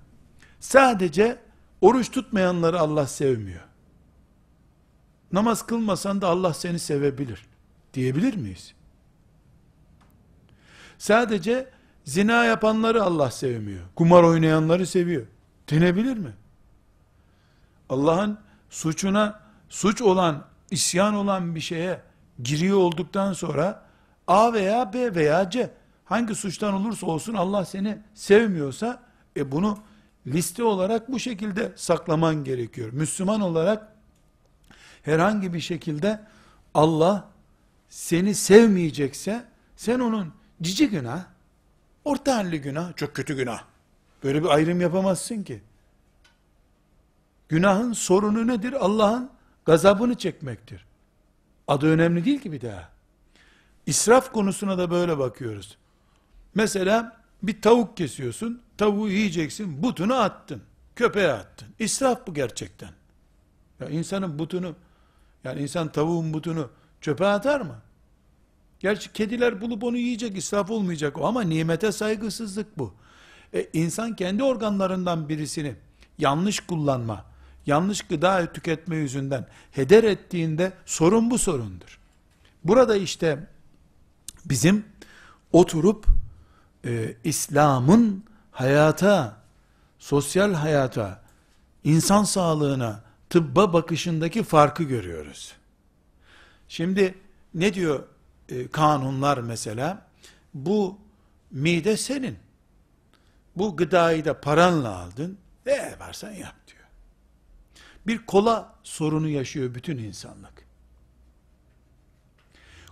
sadece 0.61 1.39
oruç 1.81 2.11
tutmayanları 2.11 2.81
Allah 2.81 3.07
sevmiyor. 3.07 3.61
Namaz 5.33 5.67
kılmasan 5.67 6.21
da 6.21 6.29
Allah 6.29 6.55
seni 6.55 6.79
sevebilir 6.79 7.47
diyebilir 7.95 8.37
miyiz? 8.37 8.76
Sadece 10.99 11.71
zina 12.05 12.45
yapanları 12.45 13.03
Allah 13.03 13.31
sevmiyor. 13.31 13.85
Kumar 13.97 14.23
oynayanları 14.23 14.87
seviyor. 14.87 15.27
Denebilir 15.71 16.17
mi? 16.17 16.33
Allah'ın 17.89 18.39
suçuna 18.71 19.41
suç 19.69 20.03
olan, 20.03 20.45
isyan 20.71 21.15
olan 21.15 21.55
bir 21.55 21.61
şeye 21.61 22.01
giriyor 22.43 22.79
olduktan 22.79 23.33
sonra 23.33 23.87
A 24.27 24.53
veya 24.53 24.93
B 24.93 25.15
veya 25.15 25.51
C 25.51 25.71
hangi 26.05 26.35
suçtan 26.35 26.75
olursa 26.75 27.07
olsun 27.07 27.35
Allah 27.35 27.65
seni 27.65 27.99
sevmiyorsa 28.15 29.03
e 29.37 29.53
bunu 29.53 29.79
liste 30.27 30.63
olarak 30.63 31.13
bu 31.13 31.19
şekilde 31.19 31.73
saklaman 31.77 32.45
gerekiyor. 32.45 32.93
Müslüman 32.93 33.41
olarak 33.41 33.93
herhangi 35.03 35.55
bir 35.55 35.61
şekilde 35.61 36.21
Allah 36.75 37.29
seni 37.89 38.35
sevmeyecekse 38.35 39.45
sen 39.77 40.01
onun 40.01 40.33
cici 40.63 40.91
günah, 40.91 41.25
orta 42.05 42.37
halli 42.37 42.61
günah, 42.61 42.97
çok 42.97 43.15
kötü 43.15 43.37
günah. 43.37 43.65
Böyle 44.25 44.45
bir 44.45 44.49
ayrım 44.49 44.81
yapamazsın 44.81 45.43
ki. 45.43 45.63
Günahın 47.49 47.93
sorunu 47.93 48.47
nedir? 48.47 48.73
Allah'ın 48.73 49.31
gazabını 49.67 50.15
çekmektir. 50.15 50.87
Adı 51.69 51.87
önemli 51.87 52.25
değil 52.25 52.41
ki 52.41 52.53
bir 52.53 52.61
daha. 52.61 52.89
İsraf 53.87 54.33
konusuna 54.33 54.79
da 54.79 54.91
böyle 54.91 55.19
bakıyoruz. 55.19 55.77
Mesela 56.55 57.17
bir 57.43 57.63
tavuk 57.63 57.97
kesiyorsun, 57.97 58.63
tavuğu 58.79 59.09
yiyeceksin, 59.09 59.83
butunu 59.83 60.15
attın, 60.15 60.63
köpeğe 60.97 61.33
attın. 61.33 61.69
İsraf 61.79 62.27
bu 62.27 62.35
gerçekten. 62.35 62.91
Ya 63.81 63.89
insanın 63.89 64.39
butunu, 64.39 64.75
Yani 65.45 65.61
insan 65.61 65.93
tavuğun 65.93 66.35
butunu 66.35 66.71
çöpe 67.01 67.27
atar 67.27 67.61
mı? 67.61 67.77
Gerçi 68.87 69.13
kediler 69.13 69.61
bulup 69.61 69.85
onu 69.85 69.97
yiyecek, 69.97 70.37
israf 70.37 70.71
olmayacak 70.71 71.19
o 71.19 71.27
ama 71.27 71.43
nimete 71.43 71.93
saygısızlık 71.93 72.79
bu. 72.79 72.95
E, 73.55 73.69
insan 73.73 74.17
kendi 74.17 74.43
organlarından 74.43 75.29
birisini 75.29 75.75
yanlış 76.19 76.61
kullanma, 76.61 77.25
yanlış 77.67 78.03
gıda 78.03 78.53
tüketme 78.53 78.97
yüzünden 78.97 79.47
heder 79.73 80.05
ettiğinde 80.05 80.73
sorun 80.85 81.31
bu 81.31 81.39
sorundur. 81.39 81.99
Burada 82.65 82.97
işte 82.97 83.47
bizim 84.45 84.85
oturup 85.53 86.07
e, 86.85 87.15
İslam'ın 87.25 88.25
hayata, 88.51 89.37
sosyal 89.99 90.55
hayata, 90.55 91.23
insan 91.85 92.25
sağlığına, 92.25 93.03
tıbba 93.31 93.73
bakışındaki 93.73 94.43
farkı 94.43 94.83
görüyoruz. 94.83 95.53
Şimdi 96.69 97.15
ne 97.55 97.75
diyor 97.75 98.05
e, 98.49 98.69
kanunlar 98.69 99.39
mesela? 99.39 100.07
Bu 100.55 100.99
mide 101.51 101.97
senin. 101.97 102.39
Bu 103.57 103.77
gıdayı 103.77 104.25
da 104.25 104.41
paranla 104.41 104.97
aldın. 104.97 105.39
Ne 105.67 105.73
yaparsan 105.73 106.33
yap 106.33 106.55
diyor. 106.67 106.85
Bir 108.07 108.27
kola 108.27 108.75
sorunu 108.83 109.29
yaşıyor 109.29 109.75
bütün 109.75 109.99
insanlık. 109.99 110.67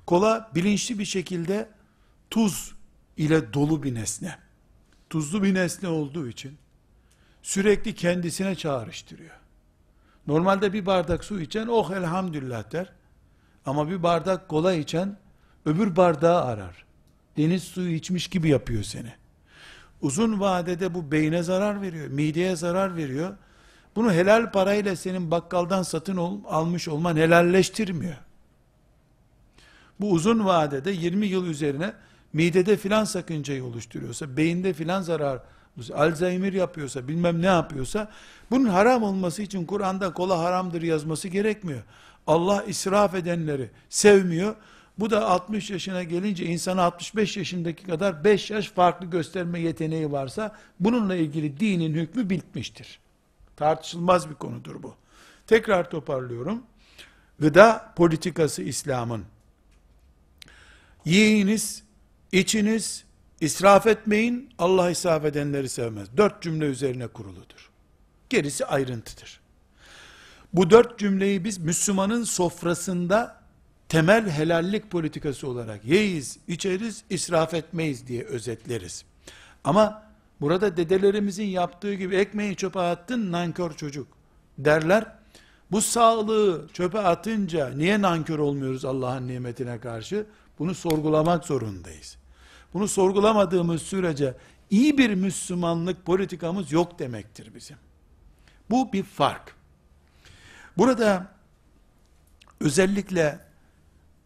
Kola 0.07 0.51
bilinçli 0.55 0.99
bir 0.99 1.05
şekilde 1.05 1.69
tuz 2.31 2.75
ile 3.17 3.53
dolu 3.53 3.83
bir 3.83 3.95
nesne. 3.95 4.39
Tuzlu 5.11 5.43
bir 5.43 5.55
nesne 5.55 5.89
olduğu 5.89 6.29
için 6.29 6.59
sürekli 7.43 7.95
kendisine 7.95 8.55
çağrıştırıyor. 8.55 9.37
Normalde 10.27 10.73
bir 10.73 10.87
bardak 10.87 11.25
su 11.25 11.41
içen 11.41 11.67
oh 11.67 11.91
elhamdülillah 11.91 12.73
der. 12.73 12.93
Ama 13.67 13.91
bir 13.91 14.03
bardak 14.03 14.49
kola 14.49 14.75
içen 14.75 15.17
öbür 15.67 15.97
bardağı 15.97 16.45
arar. 16.45 16.85
Deniz 17.37 17.63
suyu 17.63 17.95
içmiş 17.95 18.29
gibi 18.29 18.49
yapıyor 18.49 18.83
seni. 18.83 19.13
Uzun 20.03 20.41
vadede 20.41 20.95
bu 20.95 21.13
beyne 21.13 21.43
zarar 21.43 21.83
veriyor, 21.83 22.09
mideye 22.09 22.57
zarar 22.57 22.97
veriyor. 22.97 23.37
Bunu 23.97 24.13
helal 24.13 24.53
parayla 24.53 24.97
senin 24.97 25.31
bakkaldan 25.31 25.83
satın 25.83 26.17
ol, 26.17 26.39
almış 26.49 26.89
olman 26.89 27.17
helalleştirmiyor. 27.17 28.17
Bu 30.01 30.11
uzun 30.11 30.45
vadede 30.45 30.91
20 30.91 31.27
yıl 31.27 31.47
üzerine 31.47 31.93
midede 32.33 32.77
filan 32.77 33.05
sakıncayı 33.05 33.65
oluşturuyorsa, 33.65 34.37
beyinde 34.37 34.73
filan 34.73 35.03
zarar, 35.03 35.41
Alzheimer 35.95 36.53
yapıyorsa, 36.53 37.09
bilmem 37.09 37.43
ne 37.43 37.47
yapıyorsa, 37.47 38.11
bunun 38.51 38.65
haram 38.65 39.03
olması 39.03 39.43
için 39.43 39.67
Kur'an'da 39.67 40.13
kola 40.13 40.39
haramdır 40.39 40.83
yazması 40.83 41.29
gerekmiyor. 41.29 41.83
Allah 42.27 42.63
israf 42.63 43.15
edenleri 43.15 43.71
sevmiyor. 43.89 44.55
Bu 44.99 45.11
da 45.11 45.29
60 45.29 45.71
yaşına 45.71 46.03
gelince 46.03 46.45
insana 46.45 46.83
65 46.83 47.37
yaşındaki 47.37 47.85
kadar 47.87 48.25
5 48.25 48.51
yaş 48.51 48.69
farklı 48.69 49.07
gösterme 49.07 49.61
yeteneği 49.61 50.13
varsa 50.13 50.57
bununla 50.81 51.15
ilgili 51.15 51.61
dinin 51.61 51.95
hükmü 51.95 52.31
bitmiştir. 52.31 52.99
Tartışılmaz 53.57 54.31
bir 54.31 54.35
konudur 54.35 54.83
bu. 54.83 54.95
Tekrar 55.47 55.91
toparlıyorum. 55.91 56.63
Gıda 57.39 57.93
politikası 57.97 58.63
İslam'ın. 58.63 59.25
Yiyiniz, 61.05 61.83
içiniz, 62.33 63.05
israf 63.41 63.87
etmeyin, 63.87 64.51
Allah 64.59 64.91
israf 64.91 65.25
edenleri 65.25 65.69
sevmez. 65.69 66.09
Dört 66.17 66.43
cümle 66.43 66.65
üzerine 66.65 67.07
kuruludur. 67.07 67.71
Gerisi 68.31 68.67
ayrıntıdır. 68.67 69.41
Bu 70.53 70.71
dört 70.71 70.99
cümleyi 70.99 71.45
biz 71.45 71.59
Müslümanın 71.59 72.25
sofrasında 72.25 73.44
temel 73.89 74.31
helallik 74.31 74.91
politikası 74.91 75.49
olarak 75.49 75.85
yeyiz, 75.85 76.39
içeriz, 76.49 77.05
israf 77.11 77.55
etmeyiz 77.55 78.07
diye 78.07 78.25
özetleriz. 78.25 79.05
Ama 79.65 80.03
burada 80.41 80.77
dedelerimizin 80.77 81.47
yaptığı 81.47 81.95
gibi 81.95 82.17
ekmeği 82.17 82.57
çöpe 82.57 82.81
attın 82.81 83.33
nankör 83.33 83.73
çocuk 83.73 84.07
derler. 84.59 85.07
Bu 85.71 85.81
sağlığı 85.81 86.69
çöpe 86.73 86.99
atınca 86.99 87.69
niye 87.69 88.03
nankör 88.03 88.39
olmuyoruz 88.39 88.85
Allah'ın 88.85 89.29
nimetine 89.29 89.81
karşı? 89.81 90.27
Bunu 90.59 90.75
sorgulamak 90.75 91.45
zorundayız. 91.45 92.17
Bunu 92.75 92.89
sorgulamadığımız 92.89 93.83
sürece 93.83 94.35
iyi 94.71 94.99
bir 94.99 95.15
Müslümanlık 95.15 96.07
politikamız 96.07 96.73
yok 96.73 96.99
demektir 96.99 97.55
bizim. 97.55 97.77
Bu 98.71 98.93
bir 98.93 99.03
fark. 99.03 99.57
Burada 100.79 101.27
özellikle 102.61 103.41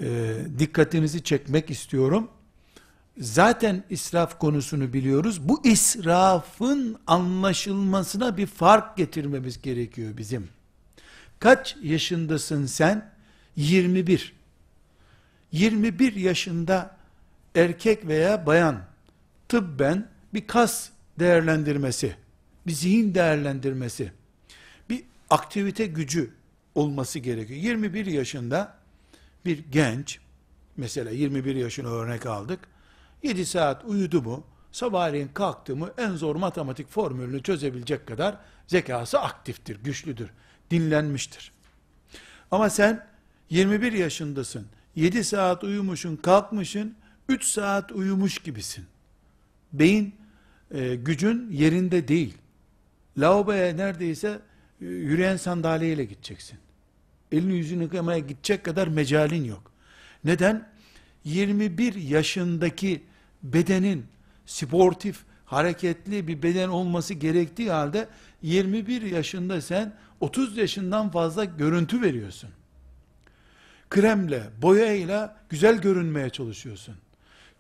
e, 0.02 0.36
dikkatinizi 0.58 1.22
çekmek 1.22 1.70
istiyorum. 1.70 2.30
Zaten 3.18 3.84
israf 3.90 4.38
konusunu 4.38 4.92
biliyoruz. 4.92 5.48
Bu 5.48 5.66
israfın 5.66 6.98
anlaşılmasına 7.06 8.36
bir 8.36 8.46
fark 8.46 8.96
getirmemiz 8.96 9.62
gerekiyor 9.62 10.16
bizim. 10.16 10.48
Kaç 11.38 11.76
yaşındasın 11.82 12.66
sen? 12.66 13.10
21. 13.56 14.32
21 15.52 16.14
yaşında 16.14 16.96
erkek 17.54 18.06
veya 18.06 18.46
bayan 18.46 18.82
tıbben 19.48 20.08
bir 20.34 20.46
kas 20.46 20.88
değerlendirmesi, 21.18 22.16
bir 22.66 22.72
zihin 22.72 23.14
değerlendirmesi, 23.14 24.12
bir 24.90 25.02
aktivite 25.30 25.86
gücü 25.86 26.30
olması 26.74 27.18
gerekiyor. 27.18 27.60
21 27.60 28.06
yaşında 28.06 28.77
bir 29.44 29.58
genç, 29.70 30.18
mesela 30.76 31.10
21 31.10 31.56
yaşını 31.56 31.88
örnek 31.88 32.26
aldık, 32.26 32.60
7 33.22 33.46
saat 33.46 33.84
uyudu 33.84 34.22
mu, 34.22 34.44
sabahleyin 34.72 35.28
kalktı 35.28 35.76
mı 35.76 35.90
en 35.98 36.10
zor 36.10 36.36
matematik 36.36 36.88
formülünü 36.88 37.42
çözebilecek 37.42 38.06
kadar 38.06 38.36
zekası 38.66 39.20
aktiftir, 39.20 39.78
güçlüdür, 39.84 40.30
dinlenmiştir. 40.70 41.52
Ama 42.50 42.70
sen 42.70 43.06
21 43.50 43.92
yaşındasın, 43.92 44.66
7 44.96 45.24
saat 45.24 45.64
uyumuşun, 45.64 46.16
kalkmışın, 46.16 46.94
3 47.28 47.44
saat 47.44 47.92
uyumuş 47.92 48.38
gibisin. 48.38 48.84
Beyin 49.72 50.14
e, 50.70 50.94
gücün 50.94 51.50
yerinde 51.50 52.08
değil. 52.08 52.38
Lavaboya 53.18 53.74
neredeyse 53.74 54.40
e, 54.80 54.84
yürüyen 54.84 55.36
sandalyeyle 55.36 56.04
gideceksin. 56.04 56.58
Elini 57.32 57.56
yüzünü 57.56 57.82
yıkamaya 57.82 58.18
gidecek 58.18 58.64
kadar 58.64 58.88
mecalin 58.88 59.44
yok. 59.44 59.72
Neden? 60.24 60.68
21 61.24 61.94
yaşındaki 61.94 63.02
bedenin 63.42 64.06
sportif, 64.46 65.18
hareketli 65.44 66.28
bir 66.28 66.42
beden 66.42 66.68
olması 66.68 67.14
gerektiği 67.14 67.70
halde 67.70 68.08
21 68.42 69.02
yaşında 69.02 69.60
sen 69.60 69.94
30 70.20 70.56
yaşından 70.56 71.10
fazla 71.10 71.44
görüntü 71.44 72.02
veriyorsun 72.02 72.50
kremle, 73.90 74.42
boyayla 74.62 75.36
güzel 75.48 75.80
görünmeye 75.80 76.30
çalışıyorsun. 76.30 76.94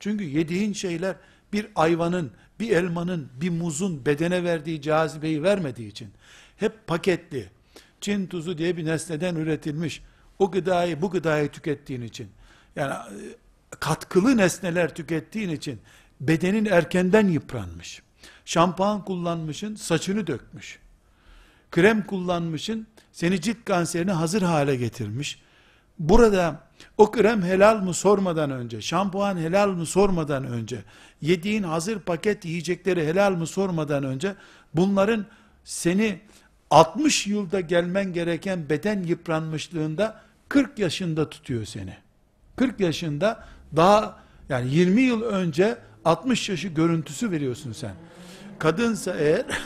Çünkü 0.00 0.24
yediğin 0.24 0.72
şeyler 0.72 1.16
bir 1.52 1.66
ayvanın, 1.74 2.30
bir 2.60 2.70
elmanın, 2.70 3.28
bir 3.40 3.50
muzun 3.50 4.06
bedene 4.06 4.44
verdiği 4.44 4.82
cazibeyi 4.82 5.42
vermediği 5.42 5.88
için 5.88 6.08
hep 6.56 6.86
paketli, 6.86 7.50
Çin 8.00 8.26
tuzu 8.26 8.58
diye 8.58 8.76
bir 8.76 8.84
nesneden 8.86 9.34
üretilmiş 9.34 10.02
o 10.38 10.50
gıdayı, 10.50 11.02
bu 11.02 11.10
gıdayı 11.10 11.48
tükettiğin 11.48 12.02
için 12.02 12.28
yani 12.76 12.92
e, 12.92 13.18
katkılı 13.80 14.36
nesneler 14.36 14.94
tükettiğin 14.94 15.48
için 15.48 15.80
bedenin 16.20 16.64
erkenden 16.64 17.28
yıpranmış. 17.28 18.02
Şampuan 18.44 19.04
kullanmışın, 19.04 19.74
saçını 19.74 20.26
dökmüş. 20.26 20.78
Krem 21.70 22.06
kullanmışın, 22.06 22.86
seni 23.12 23.40
cilt 23.40 23.64
kanserine 23.64 24.12
hazır 24.12 24.42
hale 24.42 24.76
getirmiş. 24.76 25.42
Burada 25.98 26.60
o 26.98 27.10
krem 27.10 27.42
helal 27.42 27.82
mı 27.82 27.94
sormadan 27.94 28.50
önce, 28.50 28.80
şampuan 28.80 29.36
helal 29.36 29.68
mı 29.68 29.86
sormadan 29.86 30.44
önce, 30.44 30.84
yediğin 31.20 31.62
hazır 31.62 32.00
paket 32.00 32.44
yiyecekleri 32.44 33.06
helal 33.06 33.32
mı 33.32 33.46
sormadan 33.46 34.04
önce, 34.04 34.34
bunların 34.74 35.26
seni 35.64 36.20
60 36.70 37.26
yılda 37.26 37.60
gelmen 37.60 38.12
gereken 38.12 38.68
beden 38.68 39.02
yıpranmışlığında 39.02 40.20
40 40.48 40.78
yaşında 40.78 41.30
tutuyor 41.30 41.64
seni. 41.64 41.96
40 42.56 42.80
yaşında 42.80 43.44
daha 43.76 44.18
yani 44.48 44.74
20 44.74 45.02
yıl 45.02 45.22
önce 45.22 45.78
60 46.04 46.48
yaşı 46.48 46.68
görüntüsü 46.68 47.30
veriyorsun 47.30 47.72
sen. 47.72 47.94
Kadınsa 48.58 49.14
eğer 49.14 49.46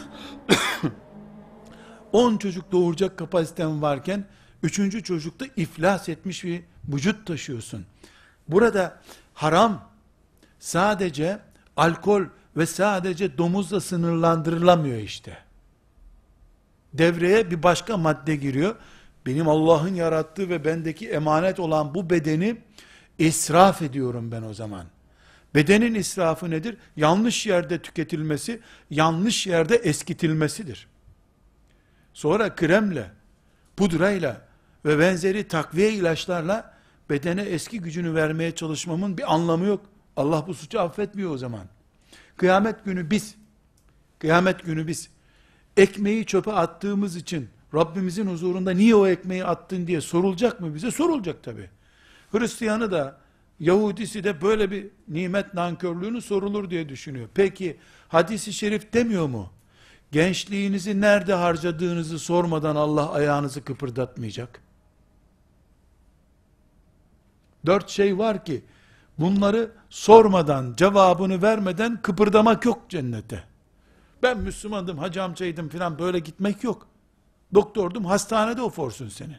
10 2.13 2.37
çocuk 2.37 2.73
doğuracak 2.73 3.19
kapasiten 3.19 3.83
varken 3.83 4.25
Üçüncü 4.63 5.03
çocukta 5.03 5.47
iflas 5.57 6.09
etmiş 6.09 6.45
bir 6.45 6.63
vücut 6.89 7.27
taşıyorsun. 7.27 7.87
Burada 8.49 9.01
haram 9.35 9.89
sadece 10.59 11.39
alkol 11.77 12.23
ve 12.57 12.67
sadece 12.67 13.39
domuzla 13.39 13.81
sınırlandırılamıyor 13.81 14.99
işte. 14.99 15.39
Devreye 16.95 17.51
bir 17.51 17.63
başka 17.63 17.97
madde 17.97 18.37
giriyor. 18.37 18.77
benim 19.27 19.49
Allah'ın 19.49 19.95
yarattığı 19.95 20.49
ve 20.49 20.65
bendeki 20.65 21.09
emanet 21.11 21.61
olan 21.61 21.95
bu 21.95 22.11
bedeni 22.11 22.57
israf 23.19 23.83
ediyorum 23.83 24.33
ben 24.33 24.43
o 24.43 24.55
zaman. 24.55 24.87
Bedenin 25.55 25.95
israfı 25.95 26.51
nedir? 26.51 26.77
Yanlış 26.97 27.47
yerde 27.47 27.83
tüketilmesi, 27.83 28.61
yanlış 28.91 29.47
yerde 29.47 29.77
eskitilmesidir. 29.77 30.87
Sonra 32.15 32.55
kremle, 32.55 33.11
pudrayla 33.77 34.41
ve 34.85 34.99
benzeri 34.99 35.49
takviye 35.49 35.93
ilaçlarla 35.93 36.75
bedene 37.11 37.43
eski 37.43 37.81
gücünü 37.81 38.15
vermeye 38.15 38.55
çalışmamın 38.55 39.19
bir 39.19 39.35
anlamı 39.35 39.67
yok. 39.67 39.87
Allah 40.17 40.47
bu 40.47 40.55
suçu 40.55 40.81
affetmiyor 40.81 41.31
o 41.31 41.39
zaman. 41.39 41.67
Kıyamet 42.37 42.85
günü 42.85 43.11
biz, 43.11 43.35
kıyamet 44.19 44.65
günü 44.65 44.87
biz, 44.87 45.11
ekmeği 45.77 46.27
çöpe 46.27 46.53
attığımız 46.53 47.17
için, 47.17 47.49
Rabbimizin 47.75 48.27
huzurunda 48.27 48.71
niye 48.71 48.95
o 48.95 49.07
ekmeği 49.07 49.45
attın 49.45 49.87
diye 49.87 50.01
sorulacak 50.01 50.61
mı 50.61 50.75
bize? 50.75 50.91
Sorulacak 50.91 51.43
tabi. 51.43 51.71
Hristiyanı 52.33 52.91
da, 52.91 53.23
Yahudisi 53.63 54.25
de 54.25 54.43
böyle 54.43 54.71
bir 54.71 54.87
nimet 55.09 55.55
nankörlüğünü 55.55 56.23
sorulur 56.23 56.71
diye 56.71 56.89
düşünüyor. 56.89 57.29
Peki, 57.35 57.77
hadisi 58.09 58.53
şerif 58.53 58.93
demiyor 58.93 59.27
mu? 59.27 59.51
Gençliğinizi 60.13 61.01
nerede 61.01 61.35
harcadığınızı 61.35 62.19
sormadan 62.19 62.77
Allah 62.77 63.13
ayağınızı 63.13 63.65
kıpırdatmayacak. 63.65 64.63
Dört 67.67 67.89
şey 67.89 68.19
var 68.19 68.45
ki, 68.45 68.65
bunları 69.19 69.71
sormadan, 69.91 70.75
cevabını 70.77 71.43
vermeden 71.43 72.03
kıpırdamak 72.03 72.65
yok 72.65 72.83
cennete. 72.89 73.45
Ben 74.23 74.39
Müslümandım, 74.39 74.99
hacı 74.99 75.23
amcaydım 75.23 75.69
filan 75.69 75.99
böyle 75.99 76.19
gitmek 76.19 76.65
yok. 76.65 76.89
Doktordum, 77.55 78.05
hastanede 78.05 78.63
oforsun 78.63 79.09
senin. 79.09 79.37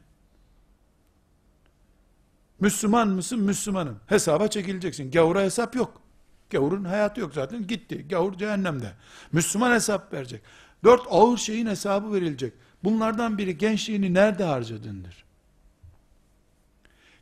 Müslüman 2.60 3.08
mısın? 3.08 3.40
Müslümanım. 3.40 4.00
Hesaba 4.08 4.48
çekileceksin. 4.48 5.12
Gavura 5.12 5.42
hesap 5.42 5.76
yok. 5.76 6.02
Gavurun 6.50 6.84
hayatı 6.84 7.20
yok 7.20 7.34
zaten. 7.34 7.68
Gitti. 7.68 8.08
Gavur 8.10 8.38
cehennemde. 8.38 8.92
Müslüman 9.32 9.72
hesap 9.72 10.14
verecek. 10.14 10.42
Dört 10.84 11.02
ağır 11.10 11.38
şeyin 11.38 11.68
hesabı 11.68 12.14
verilecek. 12.14 12.54
Bunlardan 12.84 13.38
biri 13.38 13.58
gençliğini 13.58 14.14
nerede 14.14 14.44
harcadındır? 14.44 15.24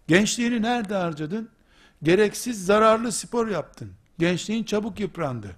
Gençliğini 0.07 0.61
nerede 0.61 0.95
harcadın? 0.95 1.49
Gereksiz 2.03 2.65
zararlı 2.65 3.11
spor 3.11 3.47
yaptın. 3.47 3.93
Gençliğin 4.19 4.63
çabuk 4.63 4.99
yıprandı. 4.99 5.55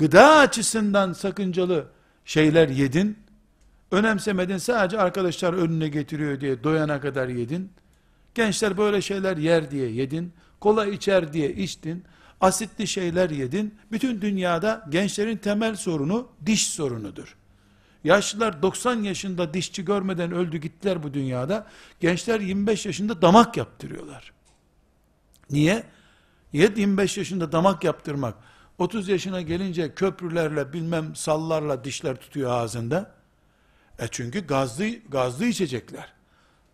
Gıda 0.00 0.36
açısından 0.36 1.12
sakıncalı 1.12 1.86
şeyler 2.24 2.68
yedin. 2.68 3.18
Önemsemedin 3.90 4.56
sadece 4.58 4.98
arkadaşlar 4.98 5.52
önüne 5.52 5.88
getiriyor 5.88 6.40
diye 6.40 6.64
doyana 6.64 7.00
kadar 7.00 7.28
yedin. 7.28 7.72
Gençler 8.34 8.76
böyle 8.78 9.02
şeyler 9.02 9.36
yer 9.36 9.70
diye 9.70 9.90
yedin. 9.90 10.32
Kola 10.60 10.86
içer 10.86 11.32
diye 11.32 11.52
içtin. 11.54 12.04
Asitli 12.40 12.86
şeyler 12.86 13.30
yedin. 13.30 13.74
Bütün 13.92 14.20
dünyada 14.20 14.86
gençlerin 14.90 15.36
temel 15.36 15.76
sorunu 15.76 16.28
diş 16.46 16.66
sorunudur. 16.66 17.36
Yaşlılar 18.04 18.62
90 18.62 19.02
yaşında 19.02 19.54
dişçi 19.54 19.84
görmeden 19.84 20.32
öldü 20.32 20.58
gittiler 20.58 21.02
bu 21.02 21.14
dünyada. 21.14 21.66
Gençler 22.00 22.40
25 22.40 22.86
yaşında 22.86 23.22
damak 23.22 23.56
yaptırıyorlar. 23.56 24.32
Niye? 25.50 25.82
25 26.52 27.18
yaşında 27.18 27.52
damak 27.52 27.84
yaptırmak. 27.84 28.49
30 28.80 29.08
yaşına 29.08 29.40
gelince 29.42 29.94
köprülerle 29.94 30.72
bilmem 30.72 31.16
sallarla 31.16 31.84
dişler 31.84 32.16
tutuyor 32.16 32.50
ağzında. 32.50 33.14
E 33.98 34.08
çünkü 34.10 34.46
gazlı, 34.46 34.88
gazlı 35.08 35.46
içecekler. 35.46 36.12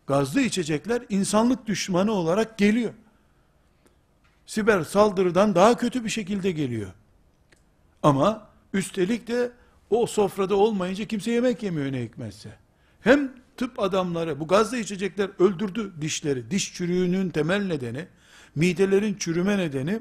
Gazlı 0.06 0.40
içecekler 0.40 1.02
insanlık 1.08 1.66
düşmanı 1.66 2.12
olarak 2.12 2.58
geliyor. 2.58 2.92
Siber 4.46 4.84
saldırıdan 4.84 5.54
daha 5.54 5.76
kötü 5.76 6.04
bir 6.04 6.08
şekilde 6.08 6.50
geliyor. 6.50 6.90
Ama 8.02 8.48
üstelik 8.72 9.28
de 9.28 9.52
o 9.90 10.06
sofrada 10.06 10.56
olmayınca 10.56 11.04
kimse 11.04 11.30
yemek 11.30 11.62
yemiyor 11.62 11.92
ne 11.92 12.02
hikmetse. 12.02 12.50
Hem 13.00 13.32
tıp 13.56 13.80
adamları 13.80 14.40
bu 14.40 14.48
gazlı 14.48 14.76
içecekler 14.76 15.30
öldürdü 15.38 15.92
dişleri. 16.00 16.50
Diş 16.50 16.74
çürüğünün 16.74 17.30
temel 17.30 17.66
nedeni, 17.66 18.08
midelerin 18.54 19.14
çürüme 19.14 19.58
nedeni. 19.58 20.00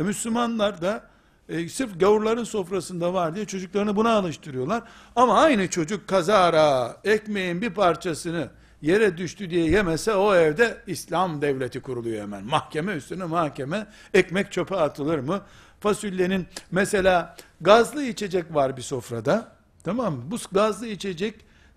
E, 0.00 0.02
Müslümanlar 0.02 0.82
da 0.82 1.17
e, 1.48 1.68
sırf 1.68 2.00
gavurların 2.00 2.44
sofrasında 2.44 3.14
var 3.14 3.34
diye 3.34 3.44
çocuklarını 3.44 3.96
buna 3.96 4.12
alıştırıyorlar. 4.12 4.82
Ama 5.16 5.40
aynı 5.40 5.68
çocuk 5.68 6.08
kazara 6.08 6.96
ekmeğin 7.04 7.62
bir 7.62 7.70
parçasını 7.70 8.50
yere 8.82 9.18
düştü 9.18 9.50
diye 9.50 9.70
yemese 9.70 10.14
o 10.14 10.34
evde 10.34 10.82
İslam 10.86 11.42
devleti 11.42 11.80
kuruluyor 11.80 12.22
hemen. 12.22 12.44
Mahkeme 12.44 12.92
üstüne 12.92 13.24
mahkeme 13.24 13.86
ekmek 14.14 14.52
çöpe 14.52 14.76
atılır 14.76 15.18
mı? 15.18 15.42
Fasulyenin 15.80 16.46
mesela 16.70 17.36
gazlı 17.60 18.04
içecek 18.04 18.54
var 18.54 18.76
bir 18.76 18.82
sofrada. 18.82 19.52
Tamam 19.84 20.14
mı? 20.14 20.22
Bu 20.30 20.36
gazlı 20.52 20.86
içecek 20.86 21.34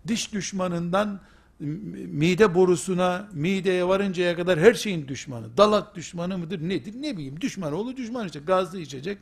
diş 0.07 0.33
düşmanından 0.33 1.19
mide 1.59 2.55
borusuna, 2.55 3.29
mideye 3.33 3.87
varıncaya 3.87 4.35
kadar 4.35 4.59
her 4.59 4.73
şeyin 4.73 5.07
düşmanı. 5.07 5.57
Dalak 5.57 5.95
düşmanı 5.95 6.37
mıdır 6.37 6.69
nedir 6.69 6.93
ne 7.01 7.17
bileyim 7.17 7.41
düşman 7.41 7.73
oğlu 7.73 7.97
düşman 7.97 8.25
işte 8.25 8.39
gazlı 8.39 8.79
içecek. 8.79 9.17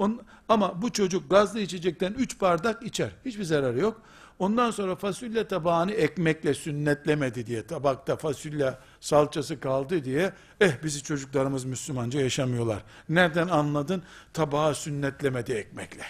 On, 0.00 0.22
ama 0.48 0.82
bu 0.82 0.92
çocuk 0.92 1.30
gazlı 1.30 1.60
içecekten 1.60 2.12
3 2.12 2.40
bardak 2.40 2.82
içer. 2.82 3.10
Hiçbir 3.24 3.44
zararı 3.44 3.78
yok. 3.78 4.02
Ondan 4.38 4.70
sonra 4.70 4.96
fasulye 4.96 5.48
tabağını 5.48 5.92
ekmekle 5.92 6.54
sünnetlemedi 6.54 7.46
diye, 7.46 7.66
tabakta 7.66 8.16
fasulye 8.16 8.74
salçası 9.00 9.60
kaldı 9.60 10.04
diye, 10.04 10.32
eh 10.60 10.82
bizi 10.84 11.02
çocuklarımız 11.02 11.64
Müslümanca 11.64 12.20
yaşamıyorlar. 12.20 12.82
Nereden 13.08 13.48
anladın? 13.48 14.02
Tabağı 14.32 14.74
sünnetlemedi 14.74 15.52
ekmekle. 15.52 16.04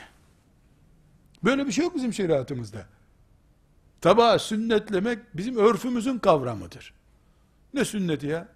Böyle 1.44 1.66
bir 1.66 1.72
şey 1.72 1.85
yok 1.85 1.94
bizim 1.94 2.12
şeriatımızda. 2.12 2.87
Tabağı 4.00 4.38
sünnetlemek 4.38 5.18
bizim 5.37 5.57
örfümüzün 5.57 6.18
kavramıdır. 6.18 6.94
Ne 7.74 7.85
sünneti 7.85 8.26
ya? 8.26 8.48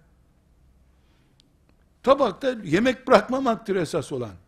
Tabakta 2.03 2.55
yemek 2.63 3.07
bırakmamaktır 3.07 3.75
esas 3.75 4.11
olan. 4.11 4.44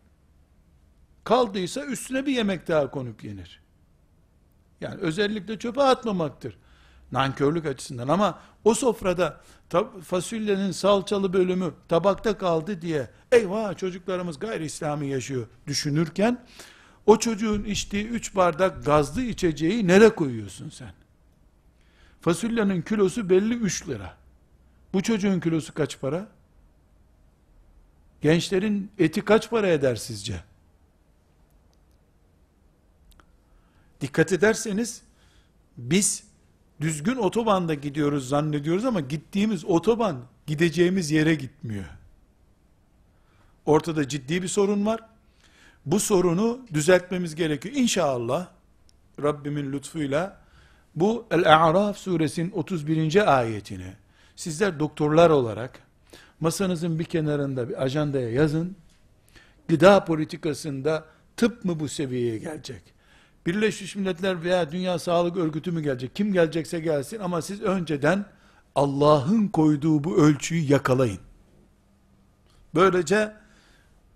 Kaldıysa 1.28 1.84
üstüne 1.84 2.26
bir 2.26 2.32
yemek 2.32 2.68
daha 2.68 2.90
konup 2.90 3.24
yenir. 3.24 3.60
Yani 4.80 5.00
özellikle 5.00 5.58
çöpe 5.58 5.82
atmamaktır. 5.82 6.58
Nankörlük 7.12 7.66
açısından 7.66 8.08
ama 8.08 8.38
o 8.64 8.74
sofrada 8.74 9.40
fasulyenin 10.04 10.70
salçalı 10.70 11.32
bölümü 11.32 11.74
tabakta 11.88 12.38
kaldı 12.38 12.82
diye 12.82 13.10
eyvah 13.32 13.76
çocuklarımız 13.76 14.38
gayri 14.38 14.64
İslami 14.64 15.06
yaşıyor 15.06 15.46
düşünürken 15.66 16.46
o 17.06 17.18
çocuğun 17.18 17.64
içtiği 17.64 18.08
üç 18.08 18.36
bardak 18.36 18.84
gazlı 18.84 19.22
içeceği 19.22 19.86
nereye 19.86 20.14
koyuyorsun 20.14 20.68
sen? 20.70 20.92
Fasulyenin 22.20 22.82
kilosu 22.82 23.30
belli 23.30 23.54
3 23.54 23.88
lira. 23.88 24.16
Bu 24.92 25.02
çocuğun 25.02 25.40
kilosu 25.40 25.74
kaç 25.74 26.00
para? 26.00 26.28
Gençlerin 28.22 28.90
eti 28.98 29.24
kaç 29.24 29.50
para 29.50 29.68
eder 29.68 29.96
sizce? 29.96 30.47
Dikkat 34.00 34.32
ederseniz 34.32 35.02
biz 35.76 36.24
düzgün 36.80 37.16
otobanda 37.16 37.74
gidiyoruz 37.74 38.28
zannediyoruz 38.28 38.84
ama 38.84 39.00
gittiğimiz 39.00 39.64
otoban 39.64 40.16
gideceğimiz 40.46 41.10
yere 41.10 41.34
gitmiyor. 41.34 41.84
Ortada 43.66 44.08
ciddi 44.08 44.42
bir 44.42 44.48
sorun 44.48 44.86
var. 44.86 45.00
Bu 45.86 46.00
sorunu 46.00 46.60
düzeltmemiz 46.74 47.34
gerekiyor. 47.34 47.74
İnşallah 47.74 48.48
Rabbimin 49.22 49.72
lütfuyla 49.72 50.40
bu 50.94 51.26
El-A'raf 51.30 51.98
suresinin 51.98 52.50
31. 52.50 53.38
ayetini 53.38 53.92
sizler 54.36 54.80
doktorlar 54.80 55.30
olarak 55.30 55.80
masanızın 56.40 56.98
bir 56.98 57.04
kenarında 57.04 57.68
bir 57.68 57.82
ajandaya 57.82 58.30
yazın. 58.30 58.76
Gıda 59.68 60.04
politikasında 60.04 61.04
tıp 61.36 61.64
mı 61.64 61.80
bu 61.80 61.88
seviyeye 61.88 62.38
gelecek? 62.38 62.97
Birleşmiş 63.48 63.96
Milletler 63.96 64.44
veya 64.44 64.72
Dünya 64.72 64.98
Sağlık 64.98 65.36
Örgütü 65.36 65.72
mü 65.72 65.82
gelecek? 65.82 66.14
Kim 66.16 66.32
gelecekse 66.32 66.80
gelsin 66.80 67.18
ama 67.20 67.42
siz 67.42 67.62
önceden 67.62 68.24
Allah'ın 68.74 69.48
koyduğu 69.48 70.04
bu 70.04 70.16
ölçüyü 70.16 70.72
yakalayın. 70.72 71.18
Böylece 72.74 73.32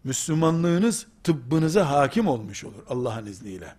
Müslümanlığınız 0.04 1.06
tıbbınıza 1.24 1.90
hakim 1.90 2.26
olmuş 2.26 2.64
olur 2.64 2.82
Allah'ın 2.88 3.26
izniyle. 3.26 3.74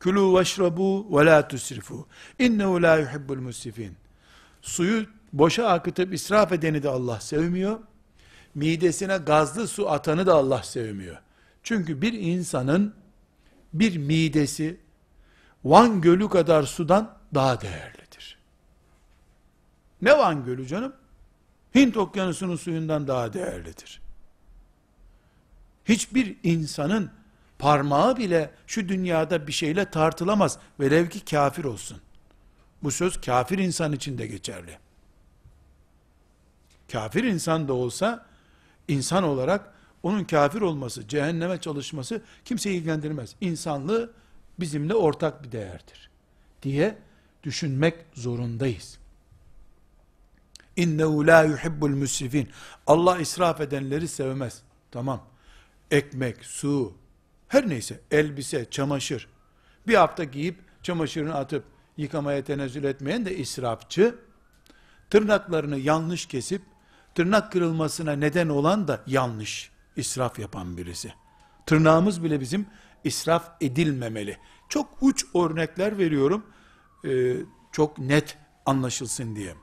Kulu 0.00 0.38
veşrabu 0.38 1.18
ve 1.18 1.26
la 1.26 1.48
tusrifu. 1.48 2.06
İnnehu 2.38 2.82
la 2.82 2.96
yuhibbul 2.96 3.40
musrifin. 3.40 3.92
Suyu 4.62 5.06
boşa 5.32 5.68
akıtıp 5.68 6.14
israf 6.14 6.52
edeni 6.52 6.82
de 6.82 6.88
Allah 6.88 7.20
sevmiyor. 7.20 7.78
Midesine 8.54 9.16
gazlı 9.16 9.68
su 9.68 9.90
atanı 9.90 10.26
da 10.26 10.34
Allah 10.34 10.62
sevmiyor. 10.62 11.16
Çünkü 11.62 12.02
bir 12.02 12.12
insanın 12.12 12.94
bir 13.80 13.96
midesi 13.96 14.80
Van 15.64 16.00
Gölü 16.00 16.28
kadar 16.28 16.62
sudan 16.62 17.18
daha 17.34 17.60
değerlidir. 17.60 18.38
Ne 20.02 20.18
Van 20.18 20.44
Gölü 20.44 20.66
canım? 20.66 20.92
Hint 21.74 21.96
okyanusunun 21.96 22.56
suyundan 22.56 23.08
daha 23.08 23.32
değerlidir. 23.32 24.00
Hiçbir 25.84 26.36
insanın 26.42 27.10
parmağı 27.58 28.16
bile 28.16 28.50
şu 28.66 28.88
dünyada 28.88 29.46
bir 29.46 29.52
şeyle 29.52 29.90
tartılamaz. 29.90 30.58
Velev 30.80 31.08
ki 31.08 31.24
kafir 31.24 31.64
olsun. 31.64 32.00
Bu 32.82 32.90
söz 32.90 33.20
kafir 33.20 33.58
insan 33.58 33.92
için 33.92 34.18
de 34.18 34.26
geçerli. 34.26 34.78
Kafir 36.92 37.24
insan 37.24 37.68
da 37.68 37.72
olsa 37.72 38.26
insan 38.88 39.24
olarak 39.24 39.75
onun 40.06 40.24
kafir 40.24 40.60
olması, 40.60 41.08
cehenneme 41.08 41.60
çalışması 41.60 42.22
kimseyi 42.44 42.78
ilgilendirmez. 42.78 43.34
İnsanlığı 43.40 44.12
bizimle 44.60 44.94
ortak 44.94 45.44
bir 45.44 45.52
değerdir 45.52 46.10
diye 46.62 46.98
düşünmek 47.42 47.94
zorundayız. 48.14 48.98
İnnehu 50.76 51.26
la 51.26 51.42
yuhibbul 51.42 51.90
müsrifin. 51.90 52.48
Allah 52.86 53.18
israf 53.18 53.60
edenleri 53.60 54.08
sevmez. 54.08 54.62
Tamam. 54.90 55.26
Ekmek, 55.90 56.44
su, 56.44 56.94
her 57.48 57.68
neyse 57.68 58.00
elbise, 58.10 58.70
çamaşır. 58.70 59.28
Bir 59.86 59.94
hafta 59.94 60.24
giyip 60.24 60.58
çamaşırını 60.82 61.34
atıp 61.34 61.64
yıkamaya 61.96 62.44
tenezzül 62.44 62.84
etmeyen 62.84 63.24
de 63.26 63.36
israfçı. 63.36 64.14
Tırnaklarını 65.10 65.78
yanlış 65.78 66.26
kesip 66.26 66.62
tırnak 67.14 67.52
kırılmasına 67.52 68.12
neden 68.12 68.48
olan 68.48 68.88
da 68.88 69.00
yanlış 69.06 69.75
israf 69.96 70.38
yapan 70.38 70.76
birisi. 70.76 71.12
Tırnağımız 71.66 72.24
bile 72.24 72.40
bizim 72.40 72.66
israf 73.04 73.50
edilmemeli. 73.60 74.38
Çok 74.68 74.88
uç 75.00 75.24
örnekler 75.34 75.98
veriyorum. 75.98 76.46
Ee, 77.04 77.36
çok 77.72 77.98
net 77.98 78.38
anlaşılsın 78.66 79.36
diye. 79.36 79.54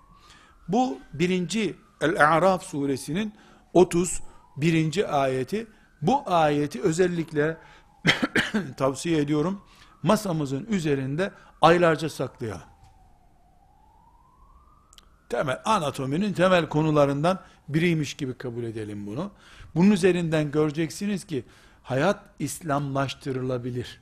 Bu 0.67 0.99
birinci 1.13 1.75
El-A'raf 2.01 2.63
suresinin 2.63 3.33
31. 3.73 5.23
ayeti. 5.23 5.67
Bu 6.01 6.23
ayeti 6.25 6.81
özellikle 6.81 7.57
tavsiye 8.77 9.21
ediyorum. 9.21 9.61
Masamızın 10.03 10.65
üzerinde 10.65 11.31
aylarca 11.61 12.09
saklayalım. 12.09 12.73
Temel 15.29 15.61
anatominin 15.65 16.33
temel 16.33 16.69
konularından 16.69 17.39
biriymiş 17.67 18.13
gibi 18.13 18.37
kabul 18.37 18.63
edelim 18.63 19.07
bunu. 19.07 19.31
Bunun 19.75 19.91
üzerinden 19.91 20.51
göreceksiniz 20.51 21.25
ki 21.25 21.43
hayat 21.83 22.23
İslamlaştırılabilir. 22.39 24.01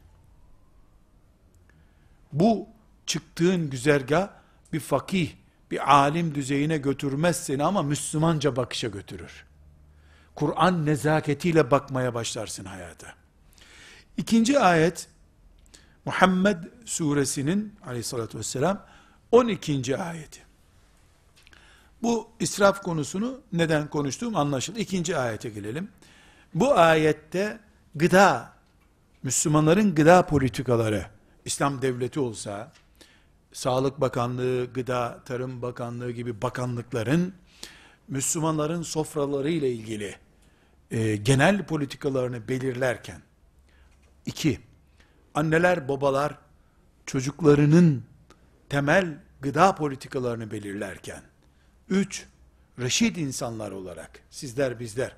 Bu 2.34 2.68
çıktığın 3.06 3.70
güzergah 3.70 4.30
bir 4.74 4.80
fakih, 4.80 5.32
bir 5.72 5.94
alim 5.94 6.36
düzeyine 6.36 6.78
götürmez 6.78 7.44
seni 7.44 7.64
ama 7.64 7.84
Müslümanca 7.84 8.56
bakışa 8.56 8.88
götürür. 8.88 9.46
Kur'an 10.36 10.86
nezaketiyle 10.86 11.72
bakmaya 11.72 12.14
başlarsın 12.14 12.66
hayata. 12.66 13.14
İkinci 14.18 14.60
ayet, 14.60 15.08
Muhammed 16.06 16.58
suresinin 16.86 17.76
aleyhissalatü 17.86 18.38
vesselam 18.38 18.86
12. 19.32 19.98
ayeti. 19.98 20.51
Bu 22.04 22.30
israf 22.40 22.82
konusunu 22.82 23.42
neden 23.54 23.90
konuştuğum 23.90 24.36
anlaşıldı. 24.36 24.80
İkinci 24.80 25.18
ayete 25.18 25.50
gelelim. 25.50 25.90
Bu 26.54 26.74
ayette 26.74 27.60
gıda, 27.96 28.54
Müslümanların 29.24 29.96
gıda 29.96 30.26
politikaları, 30.26 31.06
İslam 31.46 31.82
devleti 31.82 32.20
olsa, 32.20 32.72
Sağlık 33.54 34.02
Bakanlığı, 34.02 34.66
Gıda, 34.74 35.20
Tarım 35.26 35.62
Bakanlığı 35.62 36.12
gibi 36.12 36.42
bakanlıkların 36.42 37.34
Müslümanların 38.08 38.82
sofraları 38.82 39.50
ile 39.50 39.72
ilgili 39.72 40.16
e, 40.92 41.16
genel 41.16 41.66
politikalarını 41.66 42.48
belirlerken, 42.48 43.22
iki, 44.26 44.60
anneler, 45.34 45.88
babalar 45.88 46.38
çocuklarının 47.06 48.04
temel 48.70 49.18
gıda 49.42 49.76
politikalarını 49.76 50.52
belirlerken, 50.52 51.22
üç, 51.91 52.27
reşit 52.79 53.19
insanlar 53.19 53.71
olarak, 53.71 54.21
sizler 54.31 54.81
bizler, 54.81 55.17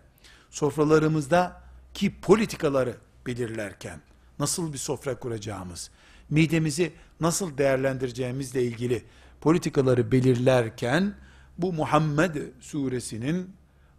sofralarımızda 0.50 1.62
ki 1.94 2.20
politikaları 2.20 2.96
belirlerken, 3.26 4.00
nasıl 4.38 4.72
bir 4.72 4.78
sofra 4.78 5.18
kuracağımız, 5.18 5.90
midemizi 6.30 6.92
nasıl 7.20 7.58
değerlendireceğimizle 7.58 8.62
ilgili 8.62 9.04
politikaları 9.40 10.12
belirlerken, 10.12 11.14
bu 11.58 11.72
Muhammed 11.72 12.36
suresinin 12.60 13.50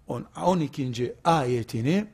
12. 0.07 1.15
ayetini 1.23 2.07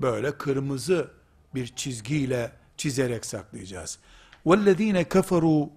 böyle 0.00 0.38
kırmızı 0.38 1.10
bir 1.54 1.66
çizgiyle 1.66 2.52
çizerek 2.76 3.26
saklayacağız. 3.26 3.98
وَالَّذ۪ينَ 4.46 5.04
كَفَرُوا 5.04 5.68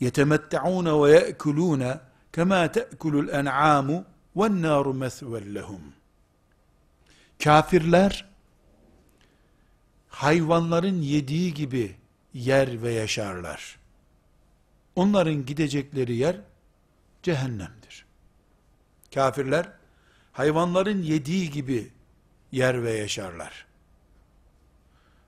يَتَمَتَّعُونَ 0.00 0.88
وَيَأْكُلُونَ 0.88 1.98
كَمَا 2.34 2.66
تَأْكُلُ 2.76 3.14
الْاَنْعَامُ 3.24 4.04
وَالنَّارُ 4.36 4.86
مَثْوًا 5.02 5.40
لَهُمْ 5.40 5.80
Kafirler, 7.44 8.24
hayvanların 10.08 11.02
yediği 11.02 11.54
gibi 11.54 11.96
yer 12.34 12.82
ve 12.82 12.92
yaşarlar. 12.92 13.78
Onların 14.96 15.46
gidecekleri 15.46 16.14
yer 16.16 16.36
cehennemdir. 17.22 18.06
Kafirler 19.14 19.72
hayvanların 20.32 21.02
yediği 21.02 21.50
gibi 21.50 21.92
yer 22.52 22.82
ve 22.82 22.92
yaşarlar. 22.92 23.66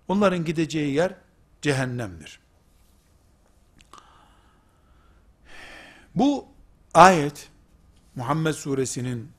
Onların 0.08 0.44
gideceği 0.44 0.94
yer 0.94 1.14
cehennemdir. 1.62 2.40
Bu 6.14 6.48
ayet 6.97 7.49
Muhammed 8.15 8.53
suresinin 8.53 9.31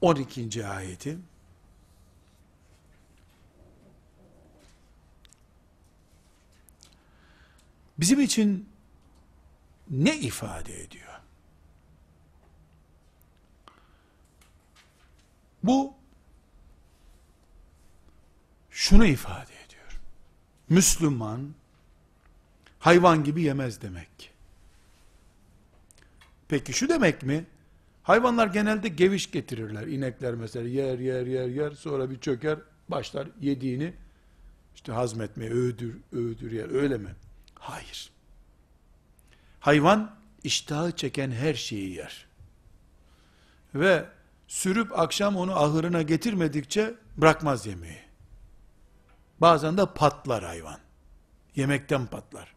12. 0.00 0.66
ayeti 0.66 1.18
bizim 7.98 8.20
için 8.20 8.68
ne 9.90 10.16
ifade 10.16 10.82
ediyor? 10.82 11.20
Bu 15.62 15.94
şunu 18.70 19.06
ifade 19.06 19.64
ediyor. 19.64 20.00
Müslüman 20.68 21.54
hayvan 22.78 23.24
gibi 23.24 23.42
yemez 23.42 23.82
demek. 23.82 24.39
Peki 26.50 26.72
şu 26.72 26.88
demek 26.88 27.22
mi? 27.22 27.44
Hayvanlar 28.02 28.46
genelde 28.46 28.88
geviş 28.88 29.30
getirirler. 29.30 29.86
İnekler 29.86 30.34
mesela 30.34 30.68
yer 30.68 30.98
yer 30.98 31.26
yer 31.26 31.46
yer 31.46 31.70
sonra 31.70 32.10
bir 32.10 32.20
çöker 32.20 32.58
başlar 32.88 33.28
yediğini 33.40 33.92
işte 34.74 34.92
hazmetmeye 34.92 35.50
öğüdür 35.50 35.96
öğüdür 36.12 36.52
yer 36.52 36.70
öyle 36.70 36.98
mi? 36.98 37.14
Hayır. 37.54 38.10
Hayvan 39.60 40.16
iştahı 40.44 40.96
çeken 40.96 41.30
her 41.30 41.54
şeyi 41.54 41.94
yer. 41.94 42.26
Ve 43.74 44.04
sürüp 44.48 44.98
akşam 44.98 45.36
onu 45.36 45.58
ahırına 45.58 46.02
getirmedikçe 46.02 46.94
bırakmaz 47.16 47.66
yemeği. 47.66 48.02
Bazen 49.40 49.76
de 49.76 49.86
patlar 49.86 50.44
hayvan. 50.44 50.78
Yemekten 51.56 52.06
patlar. 52.06 52.54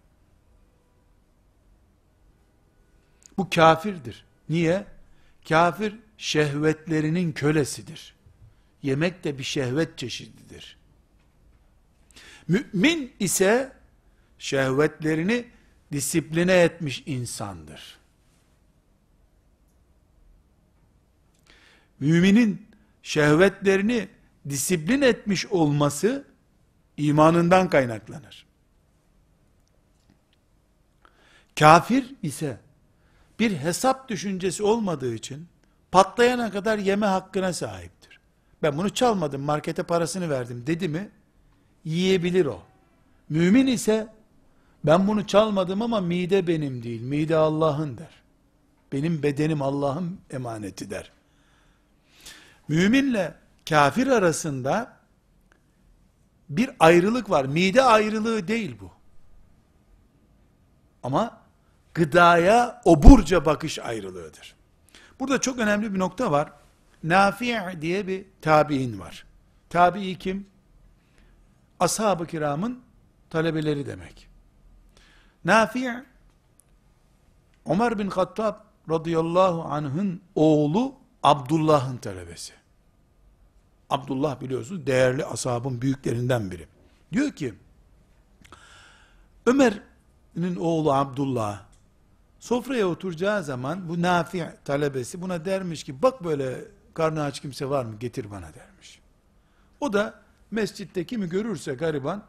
Bu 3.37 3.49
kafirdir. 3.49 4.25
Niye? 4.49 4.85
Kafir 5.49 5.95
şehvetlerinin 6.17 7.31
kölesidir. 7.31 8.15
Yemek 8.83 9.23
de 9.23 9.37
bir 9.37 9.43
şehvet 9.43 9.97
çeşididir. 9.97 10.77
Mümin 12.47 13.13
ise 13.19 13.71
şehvetlerini 14.39 15.45
disipline 15.91 16.53
etmiş 16.53 17.03
insandır. 17.05 17.97
Müminin 21.99 22.67
şehvetlerini 23.03 24.07
disiplin 24.49 25.01
etmiş 25.01 25.45
olması 25.45 26.27
imanından 26.97 27.69
kaynaklanır. 27.69 28.45
Kafir 31.59 32.15
ise 32.21 32.57
bir 33.43 33.57
hesap 33.57 34.09
düşüncesi 34.09 34.63
olmadığı 34.63 35.13
için 35.13 35.47
patlayana 35.91 36.51
kadar 36.51 36.77
yeme 36.77 37.05
hakkına 37.05 37.53
sahiptir. 37.53 38.19
Ben 38.61 38.77
bunu 38.77 38.89
çalmadım, 38.89 39.41
markete 39.41 39.83
parasını 39.83 40.29
verdim 40.29 40.63
dedi 40.67 40.87
mi 40.87 41.09
yiyebilir 41.85 42.45
o. 42.45 42.61
Mümin 43.29 43.67
ise 43.67 44.07
ben 44.85 45.07
bunu 45.07 45.27
çalmadım 45.27 45.81
ama 45.81 46.01
mide 46.01 46.47
benim 46.47 46.83
değil, 46.83 47.01
mide 47.01 47.35
Allah'ın 47.35 47.97
der. 47.97 48.23
Benim 48.91 49.23
bedenim 49.23 49.61
Allah'ın 49.61 50.19
emaneti 50.31 50.89
der. 50.89 51.11
Müminle 52.67 53.33
kafir 53.69 54.07
arasında 54.07 54.97
bir 56.49 56.69
ayrılık 56.79 57.29
var. 57.29 57.45
Mide 57.45 57.83
ayrılığı 57.83 58.47
değil 58.47 58.75
bu. 58.81 58.91
Ama 61.03 61.42
gıdaya 61.93 62.81
oburca 62.85 63.45
bakış 63.45 63.79
ayrılığıdır. 63.79 64.55
Burada 65.19 65.41
çok 65.41 65.59
önemli 65.59 65.93
bir 65.93 65.99
nokta 65.99 66.31
var. 66.31 66.51
Nafi' 67.03 67.81
diye 67.81 68.07
bir 68.07 68.25
tabi'in 68.41 68.99
var. 68.99 69.25
Tabi'i 69.69 70.17
kim? 70.17 70.47
Ashab-ı 71.79 72.27
kiramın 72.27 72.79
talebeleri 73.29 73.85
demek. 73.85 74.27
Nafi' 75.45 76.03
Ömer 77.65 77.99
bin 77.99 78.09
Hattab 78.09 78.55
radıyallahu 78.89 79.63
anh'ın 79.63 80.21
oğlu 80.35 80.95
Abdullah'ın 81.23 81.97
talebesi. 81.97 82.53
Abdullah 83.89 84.41
biliyorsunuz 84.41 84.87
değerli 84.87 85.25
ashabın 85.25 85.81
büyüklerinden 85.81 86.51
biri. 86.51 86.67
Diyor 87.13 87.31
ki 87.31 87.53
Ömer'in 89.45 90.55
oğlu 90.55 90.93
Abdullah 90.93 91.61
sofraya 92.43 92.87
oturacağı 92.87 93.43
zaman 93.43 93.89
bu 93.89 94.01
Nafi 94.01 94.45
talebesi 94.65 95.21
buna 95.21 95.45
dermiş 95.45 95.83
ki 95.83 96.01
bak 96.01 96.23
böyle 96.23 96.65
karnı 96.93 97.23
aç 97.23 97.39
kimse 97.39 97.69
var 97.69 97.85
mı 97.85 97.99
getir 97.99 98.31
bana 98.31 98.53
dermiş. 98.53 98.99
O 99.79 99.93
da 99.93 100.13
mescitte 100.51 101.05
kimi 101.05 101.29
görürse 101.29 101.73
gariban 101.73 102.23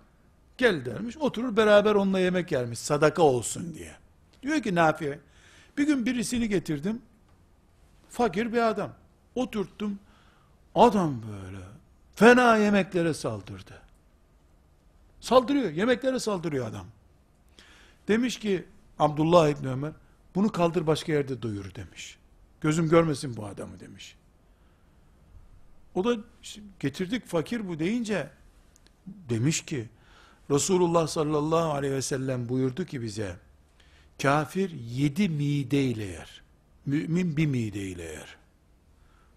gel 0.59 0.85
dermiş 0.85 1.17
oturur 1.17 1.57
beraber 1.57 1.95
onunla 1.95 2.19
yemek 2.19 2.53
yermiş 2.53 2.79
sadaka 2.79 3.23
olsun 3.23 3.75
diye. 3.75 3.97
Diyor 4.43 4.63
ki 4.63 4.75
Nafi 4.75 5.19
bir 5.79 5.87
gün 5.87 6.07
birisini 6.07 6.49
getirdim 6.49 7.03
fakir 8.11 8.53
bir 8.53 8.69
adam 8.69 8.93
oturttum 9.35 9.99
adam 10.75 11.23
böyle 11.23 11.65
fena 12.15 12.57
yemeklere 12.57 13.15
saldırdı. 13.15 13.83
Saldırıyor 15.21 15.71
yemeklere 15.71 16.19
saldırıyor 16.19 16.67
adam. 16.67 16.87
Demiş 18.09 18.39
ki 18.39 18.65
Abdullah 18.99 19.49
İbni 19.49 19.69
Ömer 19.69 19.93
bunu 20.35 20.53
kaldır 20.53 20.87
başka 20.87 21.13
yerde 21.13 21.43
doyur 21.43 21.75
demiş. 21.75 22.19
Gözüm 22.61 22.89
görmesin 22.89 23.37
bu 23.37 23.47
adamı 23.47 23.81
demiş. 23.81 24.17
O 25.95 26.05
da 26.05 26.17
getirdik 26.81 27.27
fakir 27.27 27.69
bu 27.69 27.79
deyince 27.79 28.31
demiş 29.07 29.65
ki 29.65 29.89
Resulullah 30.51 31.07
sallallahu 31.07 31.71
aleyhi 31.71 31.95
ve 31.95 32.03
sellem 32.03 32.49
buyurdu 32.49 32.85
ki 32.85 33.03
bize 33.03 33.37
kafir 34.23 34.71
yedi 34.71 35.29
mideyle 35.29 36.05
yer. 36.05 36.43
Mümin 36.87 37.37
bir 37.37 37.47
mideyle 37.47 38.03
yer. 38.03 38.37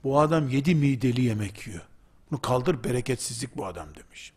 Bu 0.03 0.19
adam 0.19 0.49
yedi 0.49 0.75
mideli 0.75 1.21
yemek 1.21 1.67
yiyor. 1.67 1.81
Bunu 2.31 2.41
kaldır 2.41 2.83
bereketsizlik 2.83 3.57
bu 3.57 3.65
adam 3.65 3.88
demiş. 3.95 4.33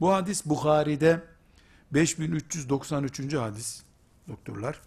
Bu 0.00 0.12
hadis 0.12 0.46
Bukhari'de 0.46 1.22
5393. 1.92 3.34
hadis 3.34 3.82
doktorlar. 4.28 4.80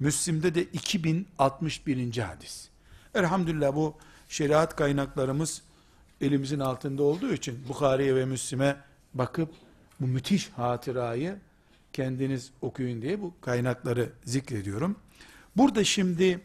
Müslim'de 0.00 0.54
de 0.54 0.62
2061. 0.62 2.18
hadis. 2.18 2.68
Elhamdülillah 3.14 3.74
bu 3.74 3.94
şeriat 4.28 4.76
kaynaklarımız 4.76 5.62
elimizin 6.20 6.60
altında 6.60 7.02
olduğu 7.02 7.32
için 7.32 7.68
Bukhari'ye 7.68 8.14
ve 8.14 8.24
Müslim'e 8.24 8.76
bakıp 9.14 9.50
bu 10.00 10.06
müthiş 10.06 10.48
hatırayı 10.48 11.38
kendiniz 11.92 12.50
okuyun 12.62 13.02
diye 13.02 13.22
bu 13.22 13.34
kaynakları 13.40 14.12
zikrediyorum. 14.24 14.96
Burada 15.56 15.84
şimdi 15.84 16.40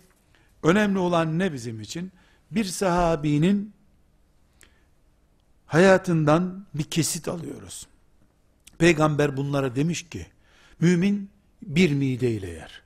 önemli 0.64 1.00
olan 1.00 1.40
ne 1.40 1.54
bizim 1.54 1.82
için? 1.82 2.12
Bir 2.52 2.66
sahabinin 2.66 3.74
hayatından 5.66 6.66
bir 6.74 6.84
kesit 6.84 7.28
alıyoruz. 7.28 7.88
Peygamber 8.78 9.38
bunlara 9.38 9.76
demiş 9.76 10.10
ki, 10.10 10.28
mümin 10.80 11.30
bir 11.62 11.92
mideyle 11.92 12.50
yer. 12.50 12.82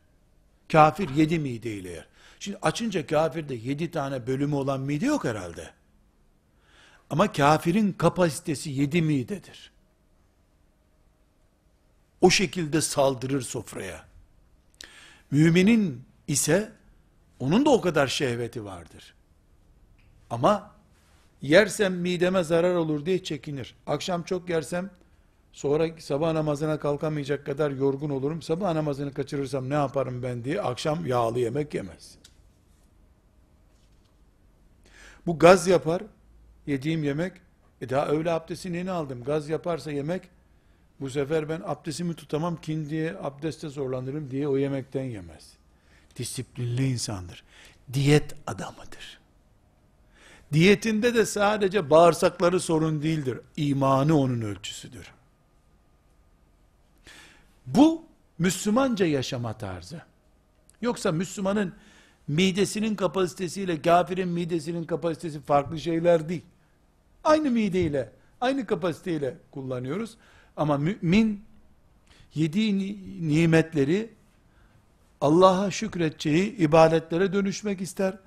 Kafir 0.72 1.10
yedi 1.10 1.40
mideyle 1.40 1.90
yer. 1.90 2.08
Şimdi 2.40 2.58
açınca 2.62 3.08
kafirde 3.08 3.56
yedi 3.56 3.92
tane 3.92 4.28
bölümü 4.28 4.56
olan 4.56 4.82
mide 4.82 5.06
yok 5.06 5.24
herhalde. 5.24 5.70
Ama 7.10 7.32
kafirin 7.32 7.94
kapasitesi 7.94 8.70
yedi 8.70 9.02
midedir. 9.02 9.72
O 12.22 12.30
şekilde 12.30 12.82
saldırır 12.82 13.42
sofraya. 13.42 14.06
Müminin 15.32 16.04
ise 16.28 16.72
onun 17.40 17.66
da 17.66 17.70
o 17.70 17.82
kadar 17.82 18.08
şehveti 18.08 18.66
vardır. 18.66 19.14
Ama 20.30 20.72
yersem 21.42 21.94
mideme 21.94 22.44
zarar 22.44 22.76
olur 22.76 23.06
diye 23.06 23.24
çekinir. 23.24 23.76
Akşam 23.88 24.24
çok 24.24 24.50
yersem 24.50 24.92
sonra 25.56 25.90
sabah 26.00 26.34
namazına 26.34 26.80
kalkamayacak 26.80 27.46
kadar 27.46 27.72
yorgun 27.72 28.10
olurum. 28.10 28.42
Sabah 28.42 28.74
namazını 28.74 29.14
kaçırırsam 29.14 29.70
ne 29.70 29.74
yaparım 29.74 30.24
ben 30.24 30.44
diye 30.44 30.62
akşam 30.62 31.06
yağlı 31.06 31.40
yemek 31.40 31.74
yemez. 31.74 32.16
Bu 35.26 35.40
gaz 35.40 35.68
yapar. 35.68 36.04
Yediğim 36.68 37.04
yemek 37.04 37.34
e 37.82 37.90
daha 37.90 38.08
öğle 38.08 38.32
abdestini 38.32 38.78
yeni 38.78 38.92
aldım. 38.92 39.24
Gaz 39.24 39.50
yaparsa 39.50 39.92
yemek 39.92 40.22
bu 41.00 41.10
sefer 41.10 41.50
ben 41.50 41.62
abdestimi 41.66 42.14
tutamam 42.14 42.62
kin 42.62 42.90
diye 42.90 43.16
abdeste 43.22 43.70
zorlanırım 43.70 44.32
diye 44.32 44.48
o 44.48 44.58
yemekten 44.58 45.04
yemez. 45.04 45.54
Disiplinli 46.16 46.88
insandır. 46.88 47.44
Diyet 47.94 48.36
adamıdır. 48.48 49.20
Diyetinde 50.54 51.16
de 51.16 51.26
sadece 51.26 51.90
bağırsakları 51.90 52.60
sorun 52.60 53.02
değildir. 53.02 53.40
İmanı 53.58 54.18
onun 54.20 54.42
ölçüsüdür. 54.42 55.16
Bu 57.68 58.06
Müslümanca 58.40 59.06
yaşama 59.06 59.54
tarzı. 59.54 60.02
Yoksa 60.82 61.12
Müslümanın 61.12 61.74
midesinin 62.28 62.96
kapasitesiyle 62.96 63.82
kafirin 63.82 64.28
midesinin 64.28 64.84
kapasitesi 64.84 65.42
farklı 65.42 65.80
şeyler 65.80 66.30
değil. 66.30 66.46
Aynı 67.24 67.52
mideyle, 67.52 68.12
aynı 68.42 68.66
kapasiteyle 68.66 69.38
kullanıyoruz. 69.52 70.18
Ama 70.58 70.78
mümin 70.78 71.44
yediği 72.34 72.98
nimetleri 73.30 74.10
Allah'a 75.22 75.72
şükredeceği 75.72 76.56
ibadetlere 76.58 77.34
dönüşmek 77.34 77.82
ister. 77.82 78.18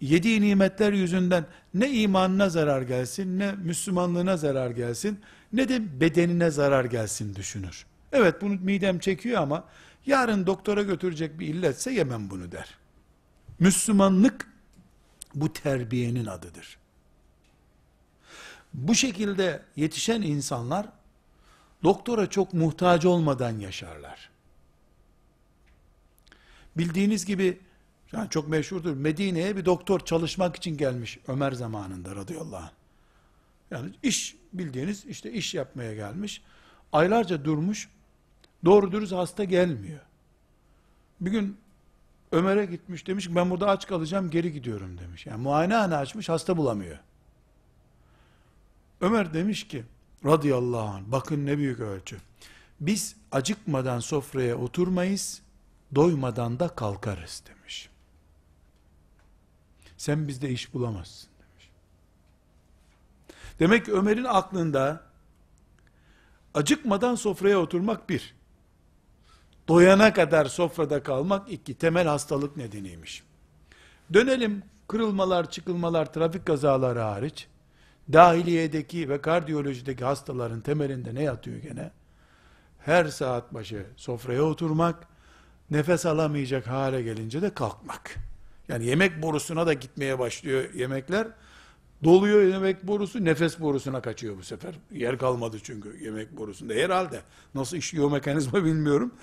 Yediği 0.00 0.40
nimetler 0.40 0.92
yüzünden 0.92 1.46
ne 1.74 1.90
imanına 1.90 2.48
zarar 2.48 2.82
gelsin, 2.82 3.38
ne 3.38 3.52
Müslümanlığına 3.52 4.36
zarar 4.36 4.70
gelsin, 4.70 5.20
ne 5.52 5.68
de 5.68 6.00
bedenine 6.00 6.50
zarar 6.50 6.84
gelsin 6.84 7.34
düşünür. 7.34 7.86
Evet 8.12 8.42
bunu 8.42 8.54
midem 8.60 8.98
çekiyor 8.98 9.42
ama 9.42 9.64
yarın 10.06 10.46
doktora 10.46 10.82
götürecek 10.82 11.38
bir 11.38 11.46
illetse 11.46 11.92
yemem 11.92 12.30
bunu 12.30 12.52
der. 12.52 12.78
Müslümanlık 13.58 14.52
bu 15.34 15.52
terbiyenin 15.52 16.26
adıdır. 16.26 16.78
Bu 18.74 18.94
şekilde 18.94 19.62
yetişen 19.76 20.22
insanlar 20.22 20.86
doktora 21.82 22.30
çok 22.30 22.54
muhtaç 22.54 23.04
olmadan 23.04 23.58
yaşarlar. 23.58 24.30
Bildiğiniz 26.76 27.24
gibi 27.24 27.60
yani 28.12 28.30
çok 28.30 28.48
meşhurdur. 28.48 28.96
Medine'ye 28.96 29.56
bir 29.56 29.64
doktor 29.64 30.00
çalışmak 30.00 30.56
için 30.56 30.76
gelmiş 30.76 31.18
Ömer 31.28 31.52
zamanında 31.52 32.16
radıyallahu 32.16 32.56
anh. 32.56 32.70
Yani 33.70 33.90
iş 34.02 34.36
bildiğiniz 34.52 35.06
işte 35.06 35.32
iş 35.32 35.54
yapmaya 35.54 35.94
gelmiş. 35.94 36.42
Aylarca 36.92 37.44
durmuş. 37.44 37.88
Doğru 38.64 38.92
dürüst 38.92 39.12
hasta 39.12 39.44
gelmiyor. 39.44 40.00
Bir 41.20 41.30
gün 41.30 41.56
Ömer'e 42.32 42.64
gitmiş 42.64 43.06
demiş 43.06 43.28
ki 43.28 43.36
ben 43.36 43.50
burada 43.50 43.68
aç 43.68 43.86
kalacağım 43.86 44.30
geri 44.30 44.52
gidiyorum 44.52 44.98
demiş. 44.98 45.26
Yani 45.26 45.42
muayenehane 45.42 45.96
açmış 45.96 46.28
hasta 46.28 46.56
bulamıyor. 46.56 46.98
Ömer 49.00 49.34
demiş 49.34 49.68
ki 49.68 49.84
radıyallahu 50.24 50.88
anh 50.88 51.02
bakın 51.06 51.46
ne 51.46 51.58
büyük 51.58 51.80
ölçü. 51.80 52.16
Biz 52.80 53.16
acıkmadan 53.32 54.00
sofraya 54.00 54.56
oturmayız, 54.56 55.42
doymadan 55.94 56.58
da 56.60 56.68
kalkarız 56.68 57.42
demiş. 57.48 57.88
Sen 59.96 60.28
bizde 60.28 60.50
iş 60.50 60.74
bulamazsın 60.74 61.28
demiş. 61.38 61.70
Demek 63.58 63.84
ki 63.84 63.92
Ömer'in 63.92 64.24
aklında 64.24 65.02
acıkmadan 66.54 67.14
sofraya 67.14 67.58
oturmak 67.58 68.08
bir, 68.08 68.34
doyana 69.68 70.12
kadar 70.12 70.44
sofrada 70.44 71.02
kalmak 71.02 71.52
iki, 71.52 71.74
temel 71.74 72.06
hastalık 72.06 72.56
nedeniymiş. 72.56 73.22
Dönelim 74.12 74.62
kırılmalar, 74.88 75.50
çıkılmalar, 75.50 76.12
trafik 76.12 76.46
kazaları 76.46 76.98
hariç, 76.98 77.46
dahiliyedeki 78.12 79.08
ve 79.08 79.20
kardiyolojideki 79.20 80.04
hastaların 80.04 80.60
temelinde 80.60 81.14
ne 81.14 81.22
yatıyor 81.22 81.56
gene? 81.56 81.90
Her 82.78 83.04
saat 83.04 83.54
başı 83.54 83.86
sofraya 83.96 84.42
oturmak, 84.42 85.12
Nefes 85.72 86.06
alamayacak 86.06 86.66
hale 86.66 87.02
gelince 87.02 87.42
de 87.42 87.54
kalkmak. 87.54 88.16
Yani 88.68 88.86
yemek 88.86 89.22
borusuna 89.22 89.66
da 89.66 89.72
gitmeye 89.72 90.18
başlıyor 90.18 90.74
yemekler. 90.74 91.26
Doluyor 92.04 92.42
yemek 92.42 92.86
borusu, 92.86 93.24
nefes 93.24 93.60
borusuna 93.60 94.02
kaçıyor 94.02 94.38
bu 94.38 94.42
sefer. 94.42 94.74
Yer 94.90 95.18
kalmadı 95.18 95.56
çünkü 95.62 96.04
yemek 96.04 96.36
borusunda. 96.36 96.74
Herhalde. 96.74 97.20
Nasıl 97.54 97.76
işliyor 97.76 98.10
mekanizma 98.10 98.64
bilmiyorum. 98.64 99.14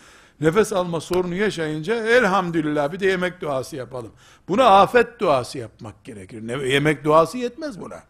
Nefes 0.41 0.73
alma 0.73 1.01
sorunu 1.01 1.35
yaşayınca 1.35 1.95
elhamdülillah 1.95 2.91
bir 2.91 2.99
de 2.99 3.05
yemek 3.05 3.41
duası 3.41 3.75
yapalım. 3.75 4.11
Buna 4.47 4.65
afet 4.65 5.19
duası 5.19 5.57
yapmak 5.57 6.03
gerekir. 6.03 6.47
Ne, 6.47 6.53
yemek 6.67 7.03
duası 7.03 7.37
yetmez 7.37 7.81
buna. 7.81 8.03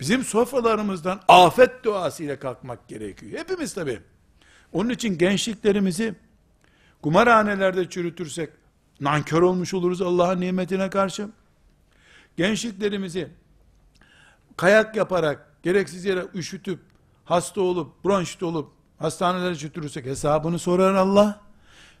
Bizim 0.00 0.24
sofralarımızdan 0.24 1.20
afet 1.28 1.84
duası 1.84 2.24
ile 2.24 2.38
kalkmak 2.38 2.88
gerekiyor. 2.88 3.38
Hepimiz 3.38 3.74
tabi. 3.74 4.00
Onun 4.72 4.90
için 4.90 5.18
gençliklerimizi 5.18 6.14
kumarhanelerde 7.02 7.88
çürütürsek 7.88 8.50
nankör 9.00 9.42
olmuş 9.42 9.74
oluruz 9.74 10.02
Allah'ın 10.02 10.40
nimetine 10.40 10.90
karşı. 10.90 11.28
Gençliklerimizi 12.36 13.28
kayak 14.56 14.96
yaparak 14.96 15.46
gereksiz 15.62 16.04
yere 16.04 16.24
üşütüp 16.34 16.78
hasta 17.24 17.60
olup 17.60 18.04
bronşit 18.04 18.42
olup 18.42 18.72
hastanelere 18.98 19.54
götürürsek 19.54 20.06
hesabını 20.06 20.58
sorar 20.58 20.94
Allah. 20.94 21.49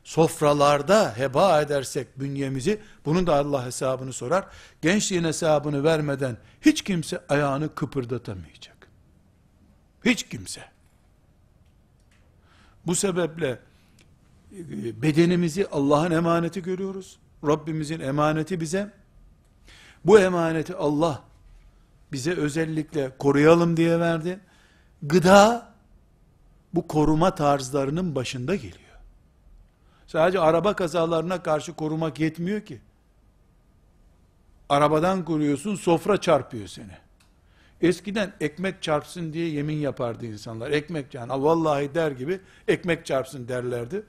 Sofralarda 0.04 1.16
heba 1.16 1.60
edersek 1.60 2.20
bünyemizi 2.20 2.80
bunun 3.04 3.26
da 3.26 3.34
Allah 3.34 3.66
hesabını 3.66 4.12
sorar. 4.12 4.44
Gençliğin 4.82 5.24
hesabını 5.24 5.84
vermeden 5.84 6.36
hiç 6.60 6.82
kimse 6.82 7.20
ayağını 7.28 7.74
kıpırdatamayacak. 7.74 8.88
Hiç 10.04 10.22
kimse. 10.22 10.64
Bu 12.86 12.94
sebeple 12.94 13.58
e, 14.52 15.02
bedenimizi 15.02 15.66
Allah'ın 15.72 16.10
emaneti 16.10 16.62
görüyoruz. 16.62 17.18
Rabbimizin 17.46 18.00
emaneti 18.00 18.60
bize. 18.60 18.92
Bu 20.04 20.18
emaneti 20.20 20.74
Allah 20.74 21.22
bize 22.12 22.32
özellikle 22.32 23.16
koruyalım 23.18 23.76
diye 23.76 24.00
verdi. 24.00 24.40
Gıda 25.02 25.72
bu 26.74 26.88
koruma 26.88 27.34
tarzlarının 27.34 28.14
başında 28.14 28.54
geliyor. 28.54 28.89
Sadece 30.10 30.40
araba 30.40 30.76
kazalarına 30.76 31.42
karşı 31.42 31.74
korumak 31.74 32.20
yetmiyor 32.20 32.60
ki. 32.60 32.80
Arabadan 34.68 35.24
koruyorsun, 35.24 35.74
sofra 35.74 36.20
çarpıyor 36.20 36.66
seni. 36.66 36.96
Eskiden 37.80 38.32
ekmek 38.40 38.82
çarpsın 38.82 39.32
diye 39.32 39.48
yemin 39.48 39.76
yapardı 39.76 40.26
insanlar. 40.26 40.70
Ekmek 40.70 41.14
yani 41.14 41.32
vallahi 41.32 41.94
der 41.94 42.10
gibi 42.10 42.40
ekmek 42.68 43.06
çarpsın 43.06 43.48
derlerdi. 43.48 44.02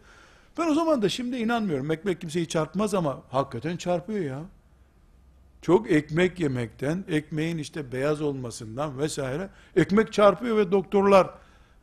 Ben 0.58 0.68
o 0.68 0.74
zaman 0.74 1.02
da 1.02 1.10
şimdi 1.10 1.38
inanmıyorum. 1.38 1.92
Ekmek 1.92 2.22
kimseyi 2.22 2.48
çarpmaz 2.48 2.94
ama 2.94 3.22
hakikaten 3.30 3.78
çarpıyor 3.78 4.20
ya. 4.20 4.42
Çok 5.62 5.92
ekmek 5.92 6.40
yemekten, 6.40 7.06
ekmeğin 7.10 7.58
işte 7.58 7.92
beyaz 7.92 8.22
olmasından 8.22 9.00
vesaire 9.00 9.50
ekmek 9.76 10.14
çarpıyor 10.14 10.58
ve 10.58 10.72
doktorlar 10.72 11.30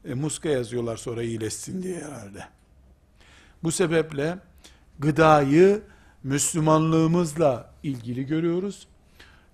e, 0.05 0.15
muska 0.15 0.49
yazıyorlar 0.49 0.97
sonra 0.97 1.23
iyileşsin 1.23 1.83
diye 1.83 2.01
herhalde. 2.01 2.58
Bu 3.63 3.73
sebeple 3.73 4.39
gıdayı 4.99 5.83
Müslümanlığımızla 6.23 7.71
ilgili 7.83 8.27
görüyoruz. 8.27 8.87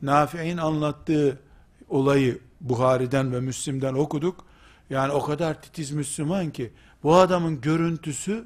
Nafi'in 0.02 0.56
anlattığı 0.56 1.38
olayı 1.88 2.38
Buhari'den 2.60 3.32
ve 3.32 3.40
Müslim'den 3.40 3.94
okuduk. 3.94 4.44
Yani 4.90 5.12
o 5.12 5.22
kadar 5.22 5.62
titiz 5.62 5.90
Müslüman 5.90 6.50
ki 6.50 6.72
bu 7.02 7.14
adamın 7.16 7.60
görüntüsü 7.60 8.44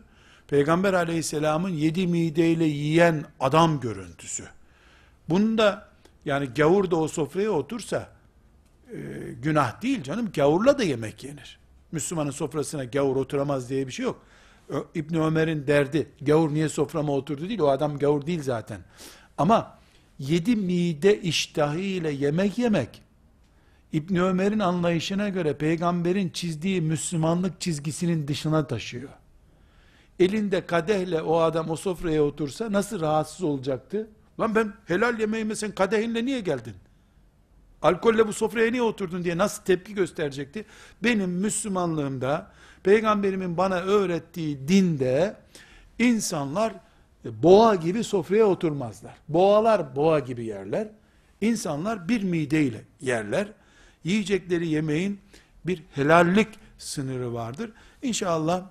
Peygamber 0.48 0.92
aleyhisselamın 0.94 1.68
yedi 1.68 2.06
mideyle 2.06 2.64
yiyen 2.64 3.24
adam 3.40 3.80
görüntüsü. 3.80 4.44
Bunda 5.28 5.88
yani 6.24 6.46
gavur 6.46 6.90
da 6.90 6.96
o 6.96 7.09
sofraya 7.09 7.50
otursa 7.50 8.09
e, 8.92 8.96
günah 9.42 9.82
değil 9.82 10.02
canım. 10.02 10.30
Gavurla 10.34 10.78
da 10.78 10.82
yemek 10.82 11.24
yenir. 11.24 11.59
Müslümanın 11.92 12.30
sofrasına 12.30 12.84
gavur 12.84 13.16
oturamaz 13.16 13.68
diye 13.70 13.86
bir 13.86 13.92
şey 13.92 14.04
yok. 14.04 14.22
İbn 14.95 15.14
Ömer'in 15.14 15.66
derdi 15.66 16.09
gavur 16.21 16.55
niye 16.55 16.69
soframa 16.69 17.12
oturdu 17.12 17.49
değil. 17.49 17.61
O 17.61 17.69
adam 17.69 17.99
gavur 17.99 18.27
değil 18.27 18.43
zaten. 18.43 18.81
Ama 19.39 19.79
yedi 20.19 20.57
mide 20.57 21.21
iştahı 21.21 21.79
ile 21.79 22.11
yemek 22.11 22.59
yemek 22.59 23.03
İbn 23.93 24.16
Ömer'in 24.16 24.59
anlayışına 24.59 25.29
göre 25.29 25.55
peygamberin 25.55 26.29
çizdiği 26.29 26.81
Müslümanlık 26.81 27.61
çizgisinin 27.61 28.29
dışına 28.29 28.66
taşıyor. 28.66 29.09
Elinde 30.21 30.66
kadehle 30.66 31.23
o 31.23 31.41
adam 31.41 31.71
o 31.71 31.77
sofraya 31.77 32.23
otursa 32.23 32.73
nasıl 32.73 33.01
rahatsız 33.01 33.43
olacaktı? 33.43 34.09
Lan 34.41 34.55
ben 34.55 34.75
helal 34.87 35.21
yemeğime 35.21 35.57
sen 35.57 35.73
kadehinle 35.73 36.25
niye 36.25 36.41
geldin? 36.41 36.75
Alkolle 37.83 38.27
bu 38.27 38.33
sofraya 38.33 38.71
niye 38.71 38.83
oturdun 38.83 39.25
diye 39.25 39.39
nasıl 39.39 39.62
tepki 39.62 39.95
gösterecekti? 39.95 40.64
Benim 41.03 41.31
Müslümanlığımda, 41.31 42.51
peygamberimin 42.83 43.57
bana 43.57 43.76
öğrettiği 43.76 44.68
dinde, 44.68 45.37
insanlar 45.99 46.74
boğa 47.24 47.74
gibi 47.74 48.05
sofraya 48.05 48.45
oturmazlar. 48.45 49.14
Boğalar 49.29 49.97
boğa 49.97 50.18
gibi 50.18 50.45
yerler. 50.45 50.89
İnsanlar 51.41 52.09
bir 52.09 52.22
mideyle 52.22 52.85
yerler. 53.01 53.49
Yiyecekleri 54.05 54.68
yemeğin 54.68 55.20
bir 55.64 55.83
helallik 55.95 56.49
sınırı 56.79 57.35
vardır. 57.35 57.70
İnşallah 58.03 58.64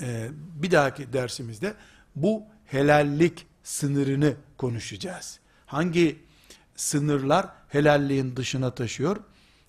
e, 0.00 0.28
bir 0.62 0.70
dahaki 0.70 1.12
dersimizde 1.12 1.74
bu 2.16 2.42
helallik 2.66 3.46
sınırını 3.62 4.34
konuşacağız. 4.56 5.40
Hangi 5.66 6.18
sınırlar 6.76 7.46
helalliğin 7.68 8.36
dışına 8.36 8.74
taşıyor? 8.74 9.16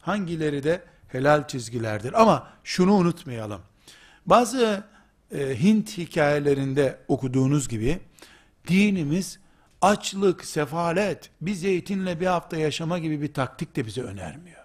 Hangileri 0.02 0.64
de 0.64 0.82
helal 1.14 1.48
çizgilerdir? 1.48 2.22
Ama 2.22 2.48
şunu 2.64 2.94
unutmayalım. 2.94 3.62
Bazı 4.26 4.84
e, 5.32 5.64
Hint 5.64 5.98
hikayelerinde 5.98 7.00
okuduğunuz 7.08 7.68
gibi 7.68 8.00
dinimiz 8.68 9.40
açlık, 9.82 10.46
sefalet, 10.46 11.30
bir 11.42 11.54
zeytinle 11.54 12.20
bir 12.20 12.26
hafta 12.26 12.58
yaşama 12.58 13.00
gibi 13.00 13.22
bir 13.22 13.34
taktik 13.34 13.76
de 13.76 13.86
bize 13.86 14.02
önermiyor. 14.02 14.64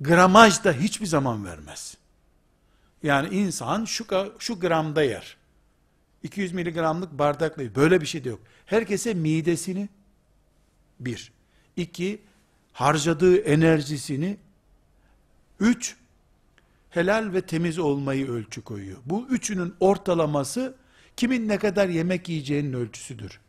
Gramaj 0.00 0.64
da 0.64 0.72
hiçbir 0.72 1.06
zaman 1.06 1.44
vermez. 1.44 1.96
Yani 3.02 3.34
insan 3.34 3.84
şu, 3.84 4.06
şu 4.38 4.60
gramda 4.60 5.02
yer. 5.02 5.36
200 6.22 6.52
miligramlık 6.52 7.12
bardakla 7.12 7.74
böyle 7.74 8.00
bir 8.00 8.06
şey 8.06 8.24
de 8.24 8.28
yok. 8.28 8.40
Herkese 8.66 9.14
midesini 9.14 9.88
bir. 11.00 11.32
iki 11.76 12.22
harcadığı 12.72 13.36
enerjisini 13.36 14.36
üç 15.62 15.96
helal 16.90 17.32
ve 17.32 17.40
temiz 17.40 17.78
olmayı 17.78 18.30
ölçü 18.30 18.62
koyuyor. 18.62 18.98
Bu 19.06 19.26
üçünün 19.28 19.74
ortalaması 19.80 20.74
kimin 21.16 21.48
ne 21.48 21.58
kadar 21.58 21.88
yemek 21.88 22.28
yiyeceğinin 22.28 22.72
ölçüsüdür. 22.72 23.40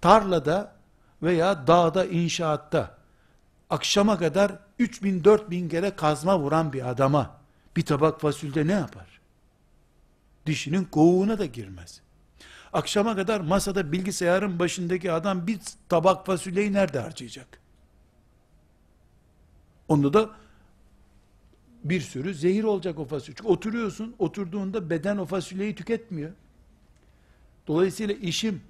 Tarlada 0.00 0.76
veya 1.22 1.66
dağda 1.66 2.04
inşaatta 2.04 2.98
akşama 3.70 4.18
kadar 4.18 4.58
3000 4.78 5.24
4000 5.24 5.68
kere 5.68 5.96
kazma 5.96 6.38
vuran 6.38 6.72
bir 6.72 6.90
adama 6.90 7.40
bir 7.76 7.84
tabak 7.84 8.20
fasulye 8.20 8.66
ne 8.66 8.72
yapar? 8.72 9.18
dişinin 10.46 10.84
kovuğuna 10.84 11.38
da 11.38 11.44
girmez. 11.46 12.00
Akşama 12.72 13.16
kadar 13.16 13.40
masada 13.40 13.92
bilgisayarın 13.92 14.58
başındaki 14.58 15.12
adam 15.12 15.46
bir 15.46 15.60
tabak 15.88 16.26
fasulyeyi 16.26 16.72
nerede 16.72 17.00
harcayacak? 17.00 17.60
Onda 19.88 20.12
da 20.12 20.30
bir 21.88 22.00
sürü 22.00 22.34
zehir 22.34 22.64
olacak 22.64 22.98
o 22.98 23.04
fasulye. 23.04 23.36
Çünkü 23.36 23.48
oturuyorsun, 23.48 24.14
oturduğunda 24.18 24.90
beden 24.90 25.16
o 25.18 25.26
fasulyeyi 25.26 25.74
tüketmiyor. 25.74 26.30
Dolayısıyla 27.66 28.14
işim, 28.14 28.62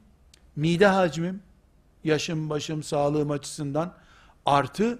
mide 0.57 0.87
hacmim, 0.87 1.41
yaşım, 2.05 2.51
başım, 2.51 2.83
sağlığım 2.83 3.31
açısından 3.31 3.95
artı 4.47 4.99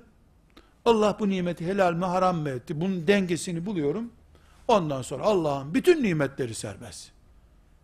Allah 0.85 1.17
bu 1.21 1.29
nimeti 1.29 1.67
helal 1.67 1.93
mi 1.93 2.05
haram 2.05 2.37
mı 2.37 2.49
etti? 2.49 2.81
Bunun 2.81 3.07
dengesini 3.07 3.67
buluyorum. 3.67 4.11
Ondan 4.69 5.03
sonra 5.03 5.23
Allah'ın 5.25 5.75
bütün 5.75 6.03
nimetleri 6.03 6.55
serbest. 6.55 7.11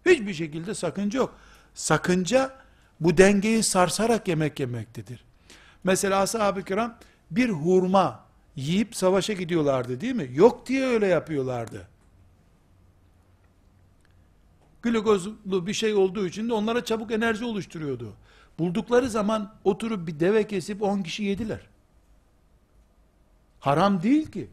Hiçbir 0.06 0.34
şekilde 0.34 0.74
sakınca 0.74 1.18
yok. 1.18 1.34
Sakınca 1.74 2.56
bu 3.00 3.16
dengeyi 3.16 3.62
sarsarak 3.62 4.28
yemek 4.28 4.60
yemektedir. 4.60 5.24
Mesela 5.84 6.20
ashab-ı 6.20 6.62
kiram 6.62 6.98
bir 7.30 7.48
hurma 7.48 8.24
yiyip 8.56 8.96
savaşa 8.96 9.32
gidiyorlardı 9.32 10.00
değil 10.00 10.14
mi? 10.14 10.30
Yok 10.32 10.66
diye 10.66 10.86
öyle 10.86 11.06
yapıyorlardı. 11.06 11.88
Glukozlu 14.82 15.66
bir 15.66 15.72
şey 15.72 15.94
olduğu 15.94 16.26
için 16.26 16.48
de 16.48 16.52
onlara 16.52 16.84
çabuk 16.84 17.12
enerji 17.12 17.44
oluşturuyordu. 17.44 18.12
Buldukları 18.58 19.10
zaman 19.10 19.54
oturup 19.64 20.06
bir 20.06 20.20
deve 20.20 20.46
kesip 20.46 20.82
10 20.82 21.02
kişi 21.02 21.24
yediler. 21.24 21.60
Haram 23.60 24.02
değil 24.02 24.30
ki. 24.30 24.48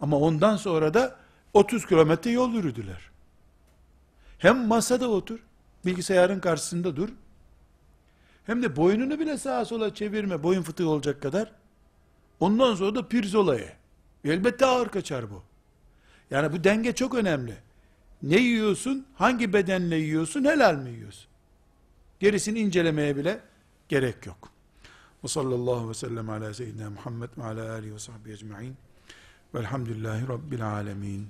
Ama 0.00 0.18
ondan 0.18 0.56
sonra 0.56 0.94
da 0.94 1.16
30 1.54 1.86
kilometre 1.86 2.30
yol 2.30 2.52
yürüdüler. 2.52 3.10
Hem 4.38 4.66
masada 4.66 5.10
otur, 5.10 5.38
bilgisayarın 5.86 6.40
karşısında 6.40 6.96
dur, 6.96 7.08
hem 8.46 8.62
de 8.62 8.76
boynunu 8.76 9.20
bile 9.20 9.38
sağa 9.38 9.64
sola 9.64 9.94
çevirme, 9.94 10.42
boyun 10.42 10.62
fıtığı 10.62 10.88
olacak 10.88 11.22
kadar. 11.22 11.52
Ondan 12.40 12.74
sonra 12.74 12.94
da 12.94 13.08
pirzola 13.08 13.54
ye. 13.54 13.76
Elbette 14.24 14.66
ağır 14.66 14.88
kaçar 14.88 15.30
bu. 15.30 15.42
Yani 16.30 16.52
bu 16.52 16.64
denge 16.64 16.94
çok 16.94 17.14
önemli. 17.14 17.54
Ne 18.22 18.36
yiyorsun, 18.36 19.06
hangi 19.14 19.52
bedenle 19.52 19.96
yiyorsun, 19.96 20.44
helal 20.44 20.74
mi 20.74 20.90
yiyorsun? 20.90 21.30
Gerisini 22.20 22.58
incelemeye 22.58 23.16
bile 23.16 23.40
gerek 23.88 24.26
yok. 24.26 24.48
Ve 25.24 25.28
sallallahu 25.28 25.88
ve 25.88 25.94
sellem 25.94 26.30
ala 26.30 26.54
seyyidina 26.54 26.90
Muhammed 26.90 27.28
ve 27.38 27.44
ala 27.44 27.72
alihi 27.72 27.94
ve 27.94 27.98
sahbihi 27.98 28.34
ecma'in. 28.34 28.76
Velhamdülillahi 29.54 30.28
Rabbil 30.28 30.66
alemin. 30.66 31.28